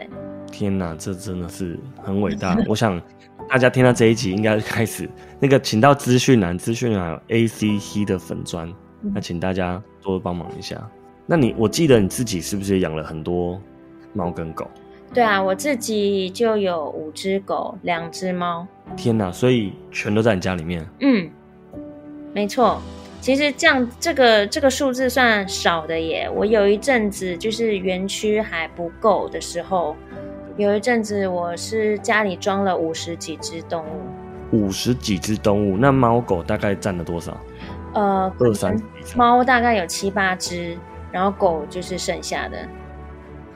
[0.51, 2.57] 天哪，这真的是很伟大。
[2.67, 3.01] 我想
[3.47, 8.67] 大家听到这一集，应该开始那个，请到资讯栏，资讯栏有 A C C 的粉砖，
[9.01, 10.85] 嗯那请大家多帮忙一下。
[11.25, 13.61] 那你，我记得你自己是不是也养了很多
[14.17, 14.67] 猫跟狗？
[15.13, 18.67] 对啊，我自己就有五只狗，两只猫。
[18.95, 20.85] 天哪，所以全都在你家里面。
[21.01, 21.29] 嗯，
[22.33, 22.81] 没错。
[23.21, 26.29] 其实这样，这个这个数字算少的耶。
[26.33, 29.95] 我有一阵子就是园区还不够的时候，
[30.57, 37.35] 有一阵子我是家里装了五十几只动物，五十几只动物，那猫狗大概占了多少？
[37.93, 38.79] 呃，二三。
[39.15, 40.77] 猫大概有七八只，
[41.11, 42.57] 然后狗就是剩下的，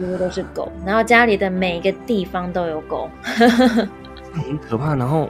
[0.02, 0.72] 几乎都是狗。
[0.86, 3.10] 然后家里的每一个地方都有狗。
[4.34, 4.96] 很可怕。
[4.96, 5.30] 然后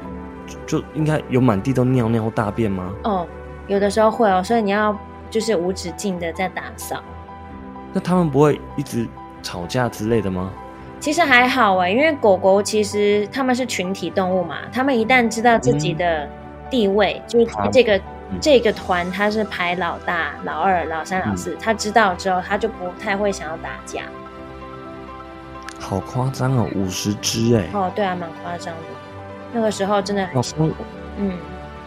[0.65, 2.93] 就就应该有满地都尿尿大便吗？
[3.03, 3.27] 哦，
[3.67, 4.97] 有的时候会哦，所以你要
[5.29, 7.03] 就是无止境的在打扫。
[7.93, 9.07] 那他们不会一直
[9.43, 10.51] 吵架之类的吗？
[10.99, 16.29] 其实还好哎，因为狗狗其实他们是群体动物嘛，他们一旦知道自己的
[16.69, 18.03] 地位，就是这个、嗯
[18.39, 24.03] 这个团它是排老大、老二、老三、老嗯四，它知道之后，他就不太会想要打架。
[25.81, 27.67] 好夸张哦，五十只哎！
[27.73, 28.81] 哦，对啊，蛮夸张的。
[29.51, 30.75] 那个时候真的很辛苦。
[31.17, 31.33] 嗯，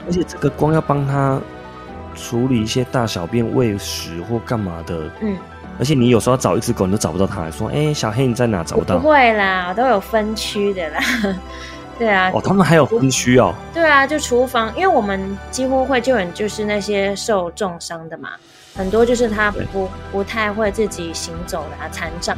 [0.06, 1.40] 而且这个光要帮他
[2.14, 5.38] 处理一些大小便、喂食或干嘛的，嗯，
[5.78, 9.10] 而且你有时候要找一只狗，你都找不到它，说：“哎、小黑你在哪？”找不到不到。
[9.10, 11.00] 会啦，都有分区的啦。
[11.96, 13.54] 对啊，哦，他们还有分区哦。
[13.72, 18.30] 对啊，就厨房，因为我们几乎会救援就是那些受重伤的嘛，
[18.76, 22.36] 很多就是他不不太会自己行走的啊，残障。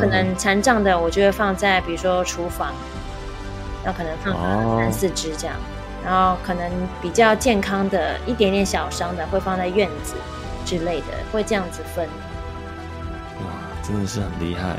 [0.00, 2.72] 可能残障的，我就会放在比如说厨房，
[3.84, 5.56] 那可能放哦三四只这样，
[6.04, 6.70] 然后可能
[7.00, 10.14] 比较健康的、一点点小伤的，会放在院子
[10.64, 12.06] 之类的，会这样子分。
[13.40, 13.50] 哇，
[13.82, 14.78] 真的是很厉害欸。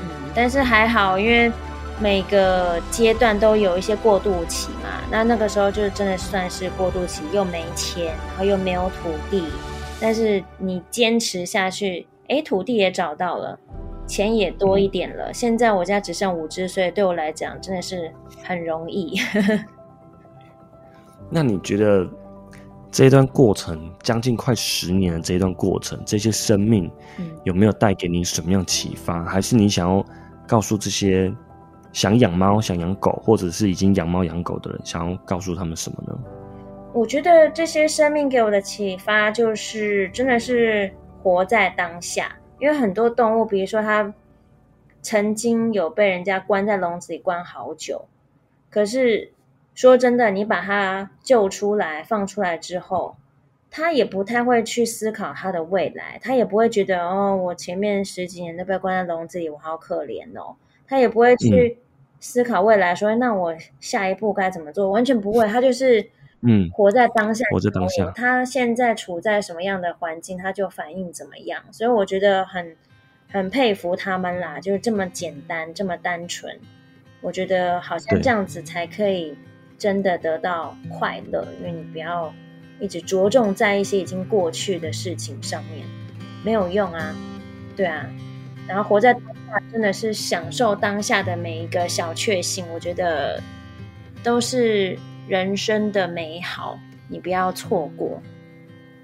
[0.00, 1.52] 嗯，但是还好，因为
[2.00, 9.44] 每个阶段都有一些过渡期嘛，那那个时候就真的算是过渡期，又没钱，然后又没有土地，
[10.02, 13.56] 但是你坚持下去，哎，土地也找到了，
[14.04, 15.32] 钱也多一点了。
[15.32, 19.16] 现在我家只剩五只，所以对我来讲真的是很容易。
[21.30, 22.04] 那你觉得
[22.90, 29.24] 这一段过程，将近快十年的这一段过程，这些生命嗯有没有带给你什么样启发？
[29.24, 30.04] 还是你想要
[30.48, 31.32] 告诉这些
[31.92, 36.18] 想养猫、想养狗，或者是已经养猫养狗的人，想要告诉他们什么呢？
[36.94, 42.36] 我觉得这些生命给我的启发就是，真的是活在当下。
[42.58, 44.12] 因为很多动物，比如说它
[45.00, 48.04] 曾经有被人家关在笼子里关好久，
[48.70, 49.32] 可是
[49.74, 53.16] 说真的，你把它救出来、放出来之后，
[53.70, 60.54] 它也不太会去思考它的未来，它也不会觉得哦，我前面十几年都被关在笼子里，我好可怜哦。
[60.86, 61.78] 它也不会去
[62.20, 65.48] 思考未来，说那我下一步该怎么做，完全不会。
[65.48, 66.06] 它就是
[66.42, 68.10] 嗯，活在当下，活在当下。
[68.16, 71.62] 他现在处在什么样的环境，他就反应怎么样。
[71.70, 72.76] 所以我觉得很
[73.30, 76.58] 很佩服他们啦，就是这么简单，这么单纯。
[77.20, 79.36] 我觉得好像这样子才可以
[79.78, 82.34] 真的得到快乐，因为你不要
[82.80, 85.86] 一直着重在一些已经过去的事情上面，
[86.44, 87.14] 没有用啊，
[87.76, 88.04] 对啊。
[88.66, 93.40] 然后活在当下，真的是享受当下的每一个小确幸，我觉得
[94.24, 98.20] 都是人生的美好，你不要错过。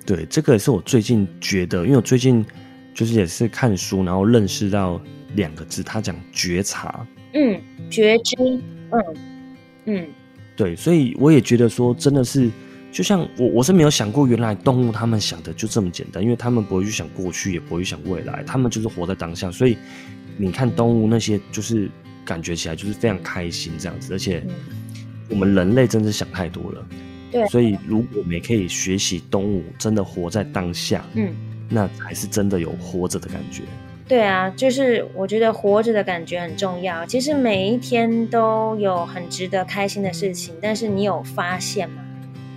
[0.04, 2.44] 对，这个也是我最近觉得，因为我最近
[2.94, 5.00] 就是也是看书，然后认识到
[5.34, 7.06] 两个字，他讲觉察。
[7.34, 7.60] 嗯，
[7.90, 8.34] 觉知，
[8.90, 9.16] 嗯
[9.84, 10.08] 嗯，
[10.56, 12.50] 对，所以我也觉得说，真的是，
[12.90, 19.50] 就像我，我是没有想过，原来动物他们想的就这么简单，因为他们不会去想过去，也不会想未来，他们就是活在当下。
[19.50, 19.76] 所以
[20.38, 21.90] 你看动物那些，就是
[22.24, 24.42] 感觉起来就是非常开心这样子，而且
[25.28, 26.86] 我们人类真是想太多了。
[27.30, 31.34] 对，所以如果我们也可以学习动物，真的活在当下，嗯，
[31.68, 33.62] 那才是真的有活着的感觉。
[34.06, 37.04] 对啊，就是我觉得活着的感觉很重要。
[37.04, 42.02] 其实每一天都有很值得开心的事情，但是你有发现吗？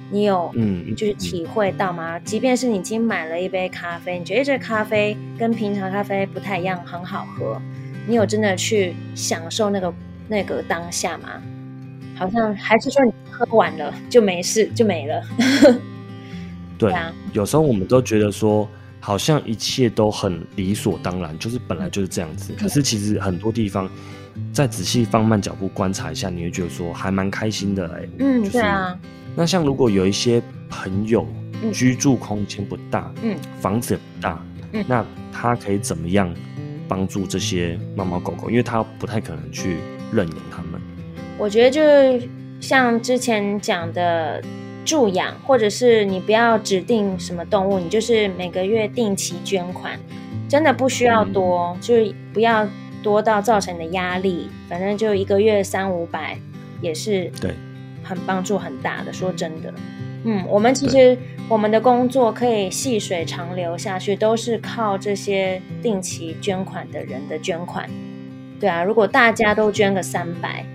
[0.10, 2.18] 你有嗯，就是体会到吗？
[2.20, 7.62] 即便是你今天买了一杯咖啡，你觉得这咖啡跟平常咖啡不太一样，很好喝，
[8.08, 9.94] 你有真的去享受那个
[10.30, 11.42] 那个当下吗？
[12.22, 15.24] 好像还是说你喝完了就没事就没了。
[16.78, 18.70] 对啊，有时候我们都觉得说。
[19.04, 22.54] 好像一切都很理所当然，就是本来就是这样子。
[22.54, 23.90] 可是其实很多地方，
[24.54, 28.08] 再仔细放慢脚步观察一下，你会觉得说还蛮开心的哎。
[28.20, 28.96] 嗯，对啊。
[29.36, 31.28] 那像如果有一些朋友
[31.74, 35.04] 居住空间不大，嗯，房子也不大，嗯，那
[35.34, 36.32] 他可以怎么样
[36.88, 38.52] 帮助这些猫猫狗狗？
[38.52, 39.78] 因为他不太可能去
[40.14, 40.80] 认养他们。
[41.38, 42.30] 我觉得就是
[42.60, 44.42] 像之前讲的。
[44.84, 49.98] 助养，或者是你不要指定什么动物，你就是每个月定期捐款，
[50.50, 52.68] 真的不需要多，就是不要
[53.04, 54.50] 多到造成的压力。
[54.68, 56.36] 反正就一个月三五百，
[56.82, 57.54] 也是对，
[58.04, 59.14] 很帮助很大的。
[59.14, 59.72] 说真的，
[60.24, 61.16] 嗯，我们其实
[61.48, 67.88] 我们的工作可以细水长流下去，都是靠这些定期捐款的人的捐款。
[68.60, 70.66] 对啊，如果大家都捐个三百，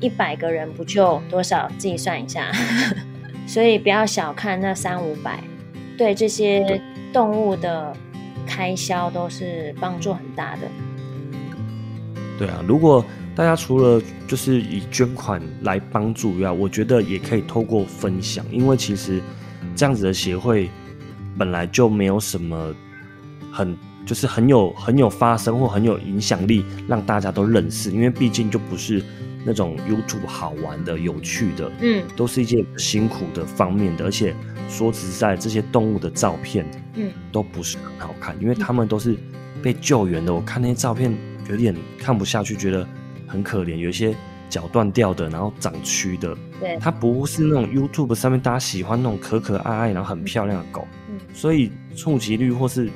[0.00, 1.68] 一百个人不就多少？
[1.78, 2.50] 自己算一下。
[3.46, 5.42] 所以不要小看那三五百，
[5.96, 6.80] 对这些
[7.12, 7.96] 动物的
[8.44, 10.62] 开销都是帮助很大的。
[12.36, 13.04] 对啊，如果
[13.36, 19.22] 大家除了就是以捐款来帮助以外，我觉得也可以透过分享，因为其实
[19.76, 20.68] 这样子的协会
[21.38, 22.74] 本来就没有什么
[23.52, 29.04] 很就是很有很有发声或很有影响力让大家都认识，因为毕竟就不是。
[29.48, 34.34] 那种 YouTube 好玩的、有趣的，嗯，都是一件辛苦的方面的，而且
[34.68, 39.16] 说实在，这些动物的照片，嗯，都不是很好看，因为他们都是
[39.62, 40.34] 被救援的。
[40.34, 41.16] 我看那些照片
[41.48, 42.84] 有点看不下去，觉得
[43.24, 44.12] 很可怜，有一些
[44.50, 46.36] 脚断掉的，然后长蛆的。
[46.58, 52.90] 对，它不是那种 YouTube 上面大家喜欢那种可可爱爱然后很漂亮的狗，嗯，所以触及率或是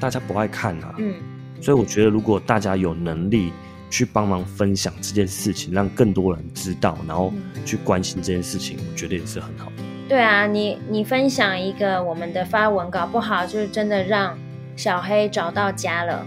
[0.00, 1.12] 大家不爱看啊，嗯，
[1.60, 3.52] 所以我觉得如果大家有能力。
[3.90, 7.32] 去帮忙分享这件事情，让更多人知道，然后
[7.66, 9.70] 去关心这件事情，我觉得也是很好。
[10.08, 14.38] 对啊，你你分享一个我们的发文，搞不好就是真的让
[14.76, 16.24] 小黑找到家了，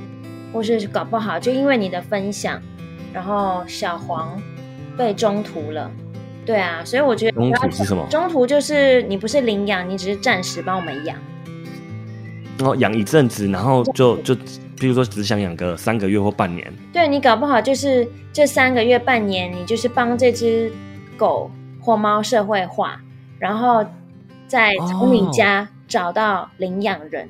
[0.51, 2.61] 或是搞不好就因为你的分享，
[3.13, 4.41] 然后小黄
[4.97, 5.89] 被中途了。
[6.45, 8.05] 对啊，所以我觉得中途是什么？
[8.09, 11.17] 中途就是你不是领养，你只是暂时帮我们养，
[12.57, 14.35] 然后养一阵子，然后就就。
[14.83, 20.69] 比如说，只想养个三个月或半年，对你搞不好就是这三个月、半年，你就是帮这只
[21.15, 22.99] 狗或猫社会化，
[23.39, 23.85] 然后
[24.45, 27.29] 再从你家找到领养人。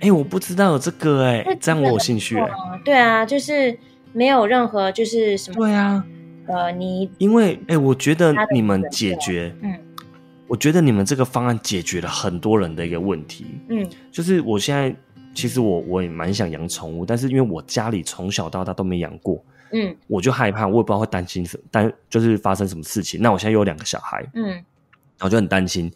[0.00, 2.42] 哎，我不知道有这个哎，这样我有兴趣。
[2.82, 3.78] 对啊，就是
[4.14, 5.56] 没有任何就是什么。
[5.56, 6.02] 对啊，
[6.46, 9.78] 呃，你因为哎，我觉得你们解决，嗯，
[10.46, 13.44] 我觉得你们这个方案解决了很多人的一个问题。
[13.68, 14.96] 嗯，就是我现在。
[15.36, 23.20] 其实我我也蛮想养宠物，但是因为我家里从小到大都没养过，嗯，我就害怕，我也不知道会担心什，但就是发生什么事情。
[23.20, 25.92] 那我现在有两个小孩，嗯，然后就很担心，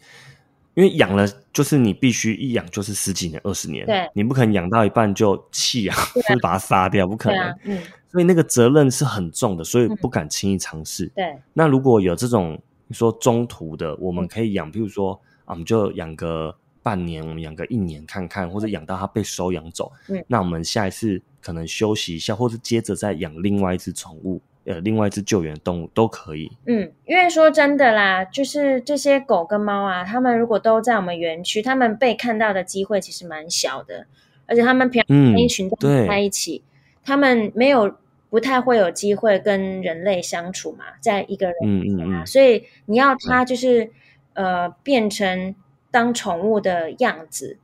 [0.75, 7.81] 因为养了就是你必须一养就是十几年、二十年，对，你不可能养到一半就弃养，就是把它杀掉，不可能，嗯，
[8.11, 11.07] 所以那个责任是很重的，所以不敢轻易尝试。
[11.15, 16.55] 对，那如果有这种你说中途的，我们可以养，比如说啊，我们就养个。
[16.83, 19.91] 半年，我们养个一年看看，或者养到它被收养走。
[20.09, 26.51] 嗯那我们下一次可能休息一下，或者接着再养另外一只宠物，呃，另外一只救援动物都可以。
[26.65, 34.05] 嗯，因为说真的啦，就是这些狗跟猫啊，它们如果都在我们园区，它们被看到的机会其实蛮小的，
[34.45, 36.63] 而且它们平常一群动物在一起，
[37.03, 37.95] 它们没有
[38.29, 43.91] 不太会有机会跟人类相处嘛，在一个人嗯嗯啊，嗯，所以你要它就是
[44.33, 45.53] 呃变成
[45.91, 47.59] 当宠物的样子，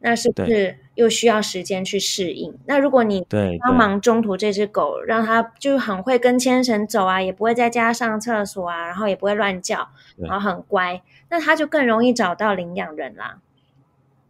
[0.00, 2.54] 那是不是又需要时间去适应？
[2.66, 3.26] 那如果你
[3.60, 13.38] 帮忙中途这只狗，让它就很会跟牵绳走啊，也不会在家上厕所啊，然后也不会乱叫，然后很乖，那它就更容易找到领养人啦。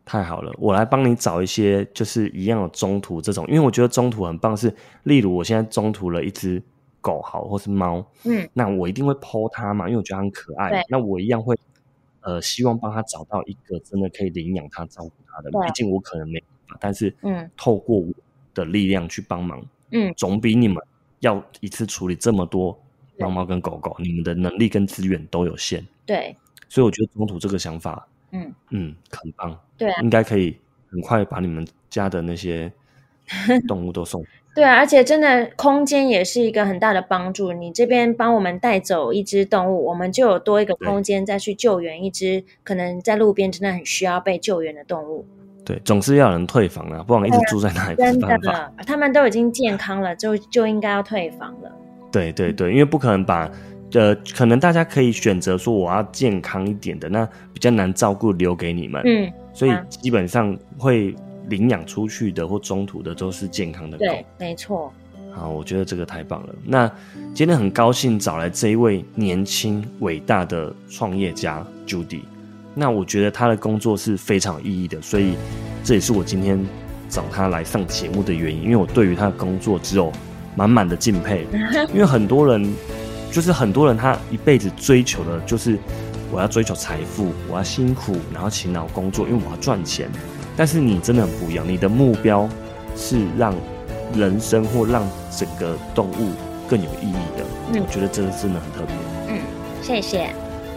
[0.04, 4.74] 太好了，我来帮你找一些就是一样的中途这种，因为我觉得中途很棒是，
[5.04, 6.60] 例如我现在中途了一只
[7.00, 10.84] 狗好，或是猫，嗯，那我一定会剖它嘛，因为我觉得它很可爱。
[10.88, 11.56] 那我一样会，
[12.22, 15.50] 呃，希望帮他找到一个真的可以领养他、照顾他的。
[15.50, 18.08] 对毕竟我可能没办法，但是嗯透过我
[18.54, 20.76] 的力量去帮忙，嗯，总比你们
[21.20, 22.78] 要一次处理这么多
[23.18, 25.86] 猫猫跟狗狗，你们的能力跟资源都有限。
[26.06, 26.36] 对，
[26.68, 30.56] 所以我觉得中途这个想法，嗯嗯，很棒，对啊，应该可以
[30.90, 32.72] 很快把你们家的那些
[33.68, 34.24] 动物都送。
[34.54, 37.52] 对啊，而且真的空间也是一个很大的帮助。
[37.52, 45.24] 你这边帮我们带走一只动物，我们就有多一个空间再去救援一只可能在路边真的很需要被救援的动物。
[45.64, 48.18] 对，总是要有人退房啊，不然一直住在那里真。
[48.18, 51.70] 的，他们都已经健康了，就就应该要退房了。
[52.10, 53.48] 对对对，因为不可能把
[53.94, 61.14] 呃，可能大家可以选择说我要健康一点的，那比较难照顾留给你们，嗯，所以啊基本上会
[61.48, 64.04] 领养出去的或中途的都是健康的狗。
[64.04, 64.92] 对，没错。
[65.32, 66.54] 好，我觉得这个太棒了。
[66.64, 66.90] 那
[67.32, 72.22] 今天很高兴找来这一位年轻伟大的创业家 Judy。
[72.74, 75.34] 那我觉得他的工作是非常有意义的，所以
[75.84, 76.64] 这也是我今天
[77.08, 78.62] 找他来上节目的原因。
[78.62, 80.12] 因为我对于他的工作只有
[80.56, 81.46] 满满的敬佩，
[81.94, 82.72] 因为很多人
[83.30, 85.78] 就是很多人他一辈子追求的就是
[86.32, 90.10] 我要追求财富，我要辛苦，然后勤劳工作，因为我要赚钱。
[90.60, 92.46] 但是你真的很不一样，你的目标
[92.94, 93.54] 是让
[94.14, 96.32] 人生或让整个动物
[96.68, 97.44] 更有意义的。
[97.72, 98.94] 嗯我觉得这个真的很特别。
[99.28, 99.40] 嗯，
[99.80, 100.28] 谢谢，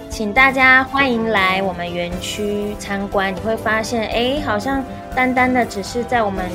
[0.10, 3.36] 请大家欢迎来我们园区参观。
[3.36, 4.82] 你会发现，哎，好像
[5.14, 6.50] 单单的只是在我们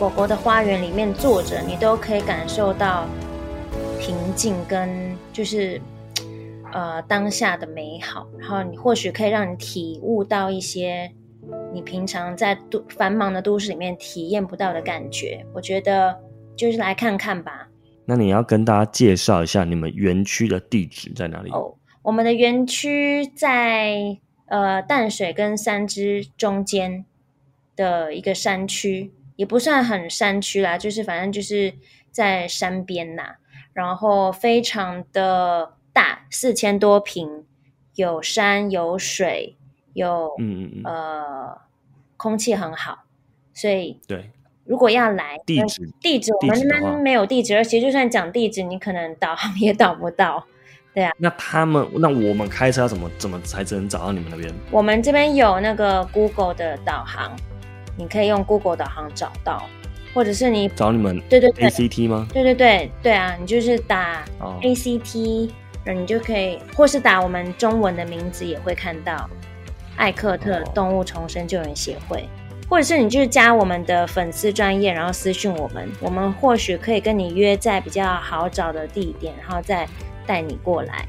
[0.00, 3.04] 狗狗的花园里面坐着，你都可以感受到
[4.00, 4.88] 平静跟
[5.34, 5.78] 就是
[6.72, 8.26] 呃当下的美好。
[8.38, 11.12] 然后你或许可以让你体悟到一些
[11.72, 15.44] 你平常在都繁忙的都市里面体验不到的感觉。
[15.52, 16.16] 我觉得
[16.56, 17.68] 就是来看看吧。
[18.06, 21.50] 那你要跟大家介绍一下你们园区的地址在哪里？
[21.50, 27.04] 哦，我们的园区在呃淡水跟三芝中间
[27.74, 31.72] 的一个山区，也不算很山区啦，就是反正就是
[32.10, 33.36] 在山边呐，
[33.72, 37.44] 然后非常的大，四千多平，
[37.94, 39.56] 有山有水，
[39.94, 41.58] 有嗯嗯嗯，呃
[42.16, 43.04] 空气很好，
[43.54, 44.30] 所以对，
[44.64, 50.44] 如果要来地址地址我们那边没有地址，而且就算讲地址，你可能导航也导不到。
[50.94, 54.54] 对啊那他们那我们开车要怎么怎么才只能找到你们那边？
[54.70, 57.32] 我们这边有那个 Google 的导航，
[57.98, 59.60] 你可以用 Google 导航找到，
[60.14, 62.28] 或者是你找你们对对对 ACT 吗？
[62.32, 65.50] 对对对对啊，你就是打哦 ACT，
[65.84, 69.28] 你就可以，或是打我们中文的名字也会看到
[69.96, 72.28] 艾克特哦动物重生救援协会，
[72.68, 79.86] 或者是你就是加我们的粉丝专业，然后私讯我们，我们或许可以跟你约在比较好找的地点，然后再
[80.26, 81.06] 带你过来。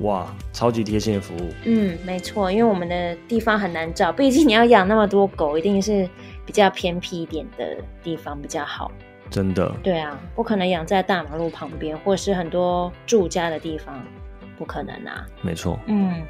[0.00, 1.50] 哇，超级贴心的服务。
[1.64, 6.08] 嗯，没错，因为我们的地方很难找，毕竟你要养那么多狗，一定是
[6.46, 8.92] 比较偏僻一点的地方比较好。
[9.28, 14.00] 真的，对啊，不可能养在大马路旁边，或是很多住家的地方，
[14.56, 15.26] 不可能啊。
[15.42, 15.76] 没错。
[15.86, 16.22] 嗯，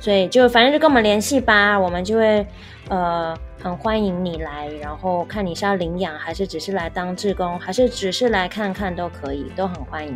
[0.00, 2.46] 所以就反正就跟我们联系吧，我们就会
[2.88, 10.14] 呃很欢迎你来，然后看你是要领养，还是只是来当志工，还是只是来看看都可以，都很欢迎。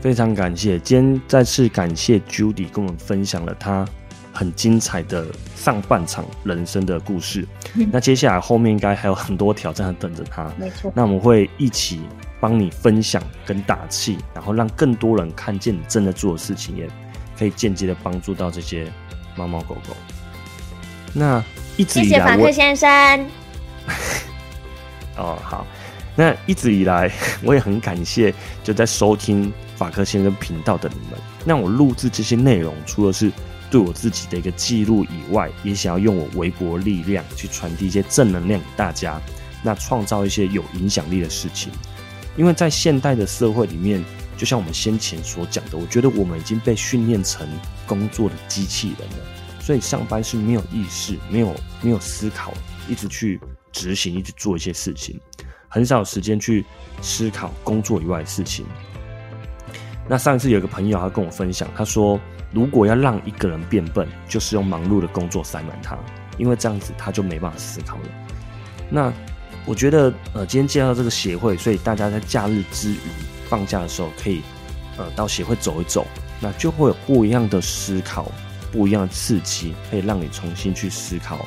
[0.00, 3.84] 非常感谢，今天再次感谢 Judy 跟我们分享了她
[4.32, 7.48] 很精彩的上半场人生的故事。
[7.90, 10.52] 那接下来后面应该还有很多挑战等着她。
[10.58, 12.02] 没错，那我们会一起
[12.38, 16.86] 帮你分享跟打气，然后让更多人看见你正在做的事情，也
[17.38, 18.90] 可以间接的帮助到这些
[19.36, 19.96] 猫猫狗狗。
[21.12, 21.42] 那
[21.76, 23.26] 一直以来谢谢法克先生。
[25.16, 25.66] 哦，好。
[26.18, 27.12] 那一直以来，
[27.44, 28.32] 我也很感谢
[28.64, 31.20] 就在收听法克先生频道的你们。
[31.44, 33.30] 那我录制这些内容，除了是
[33.70, 39.20] 对我自己的一个记录以外，也想要用我微薄力量去传递一些正能量给大家，
[39.62, 41.70] 那创造一些有影响力的事情。
[42.34, 44.02] 因为在现代的社会里面，
[44.36, 47.48] 就像我们先前所讲的，我觉得我们已经被训练成
[47.86, 49.26] 工作的机器人了，
[49.60, 52.52] 所以上班是没有意识、没有没有思考，
[52.88, 53.40] 一直去
[53.72, 55.20] 执行、一直做一些事情，
[55.68, 56.64] 很少时间去
[57.00, 58.66] 思考工作以外的事情。
[60.08, 62.20] 那上一次有一个朋友他跟我分享，他说。
[62.52, 65.98] 如果要让一个人变笨，就是用忙碌的工作塞满他，
[66.38, 68.02] 因为这样子他就没办法思考了。
[68.88, 69.12] 那
[69.66, 72.98] 我觉得，呃，今天介绍这个协会，所以大家在假日之余、
[73.48, 74.42] 放假的时候，可以
[74.96, 76.06] 呃到协会走一走，
[76.40, 78.30] 那就会有不一样的思考，
[78.70, 81.46] 不一样的刺激，可以让你重新去思考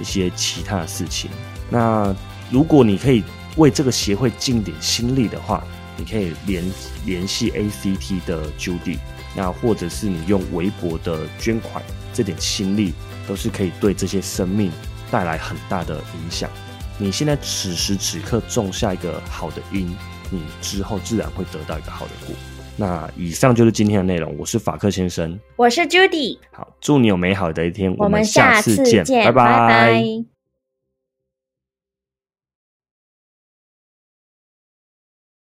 [0.00, 1.30] 一些其他的事情。
[1.70, 2.14] 那
[2.50, 3.22] 如果你可以
[3.56, 5.64] 为这个协会尽点心力的话，
[5.96, 6.64] 你可以联
[7.04, 8.98] 联系 ACT 的 Judy。
[9.36, 12.94] 那或者是你用微薄的捐款，这点心力
[13.28, 14.72] 都是可以对这些生命
[15.12, 16.50] 带来很大的影响。
[16.96, 19.94] 你现在此时此刻种下一个好的因，
[20.30, 22.34] 你之后自然会得到一个好的果。
[22.76, 30.37] 那以上就是今天的内容，我是法克先生，我是 Judy，好，祝你有美好的一天，我们下次见，拜拜拜。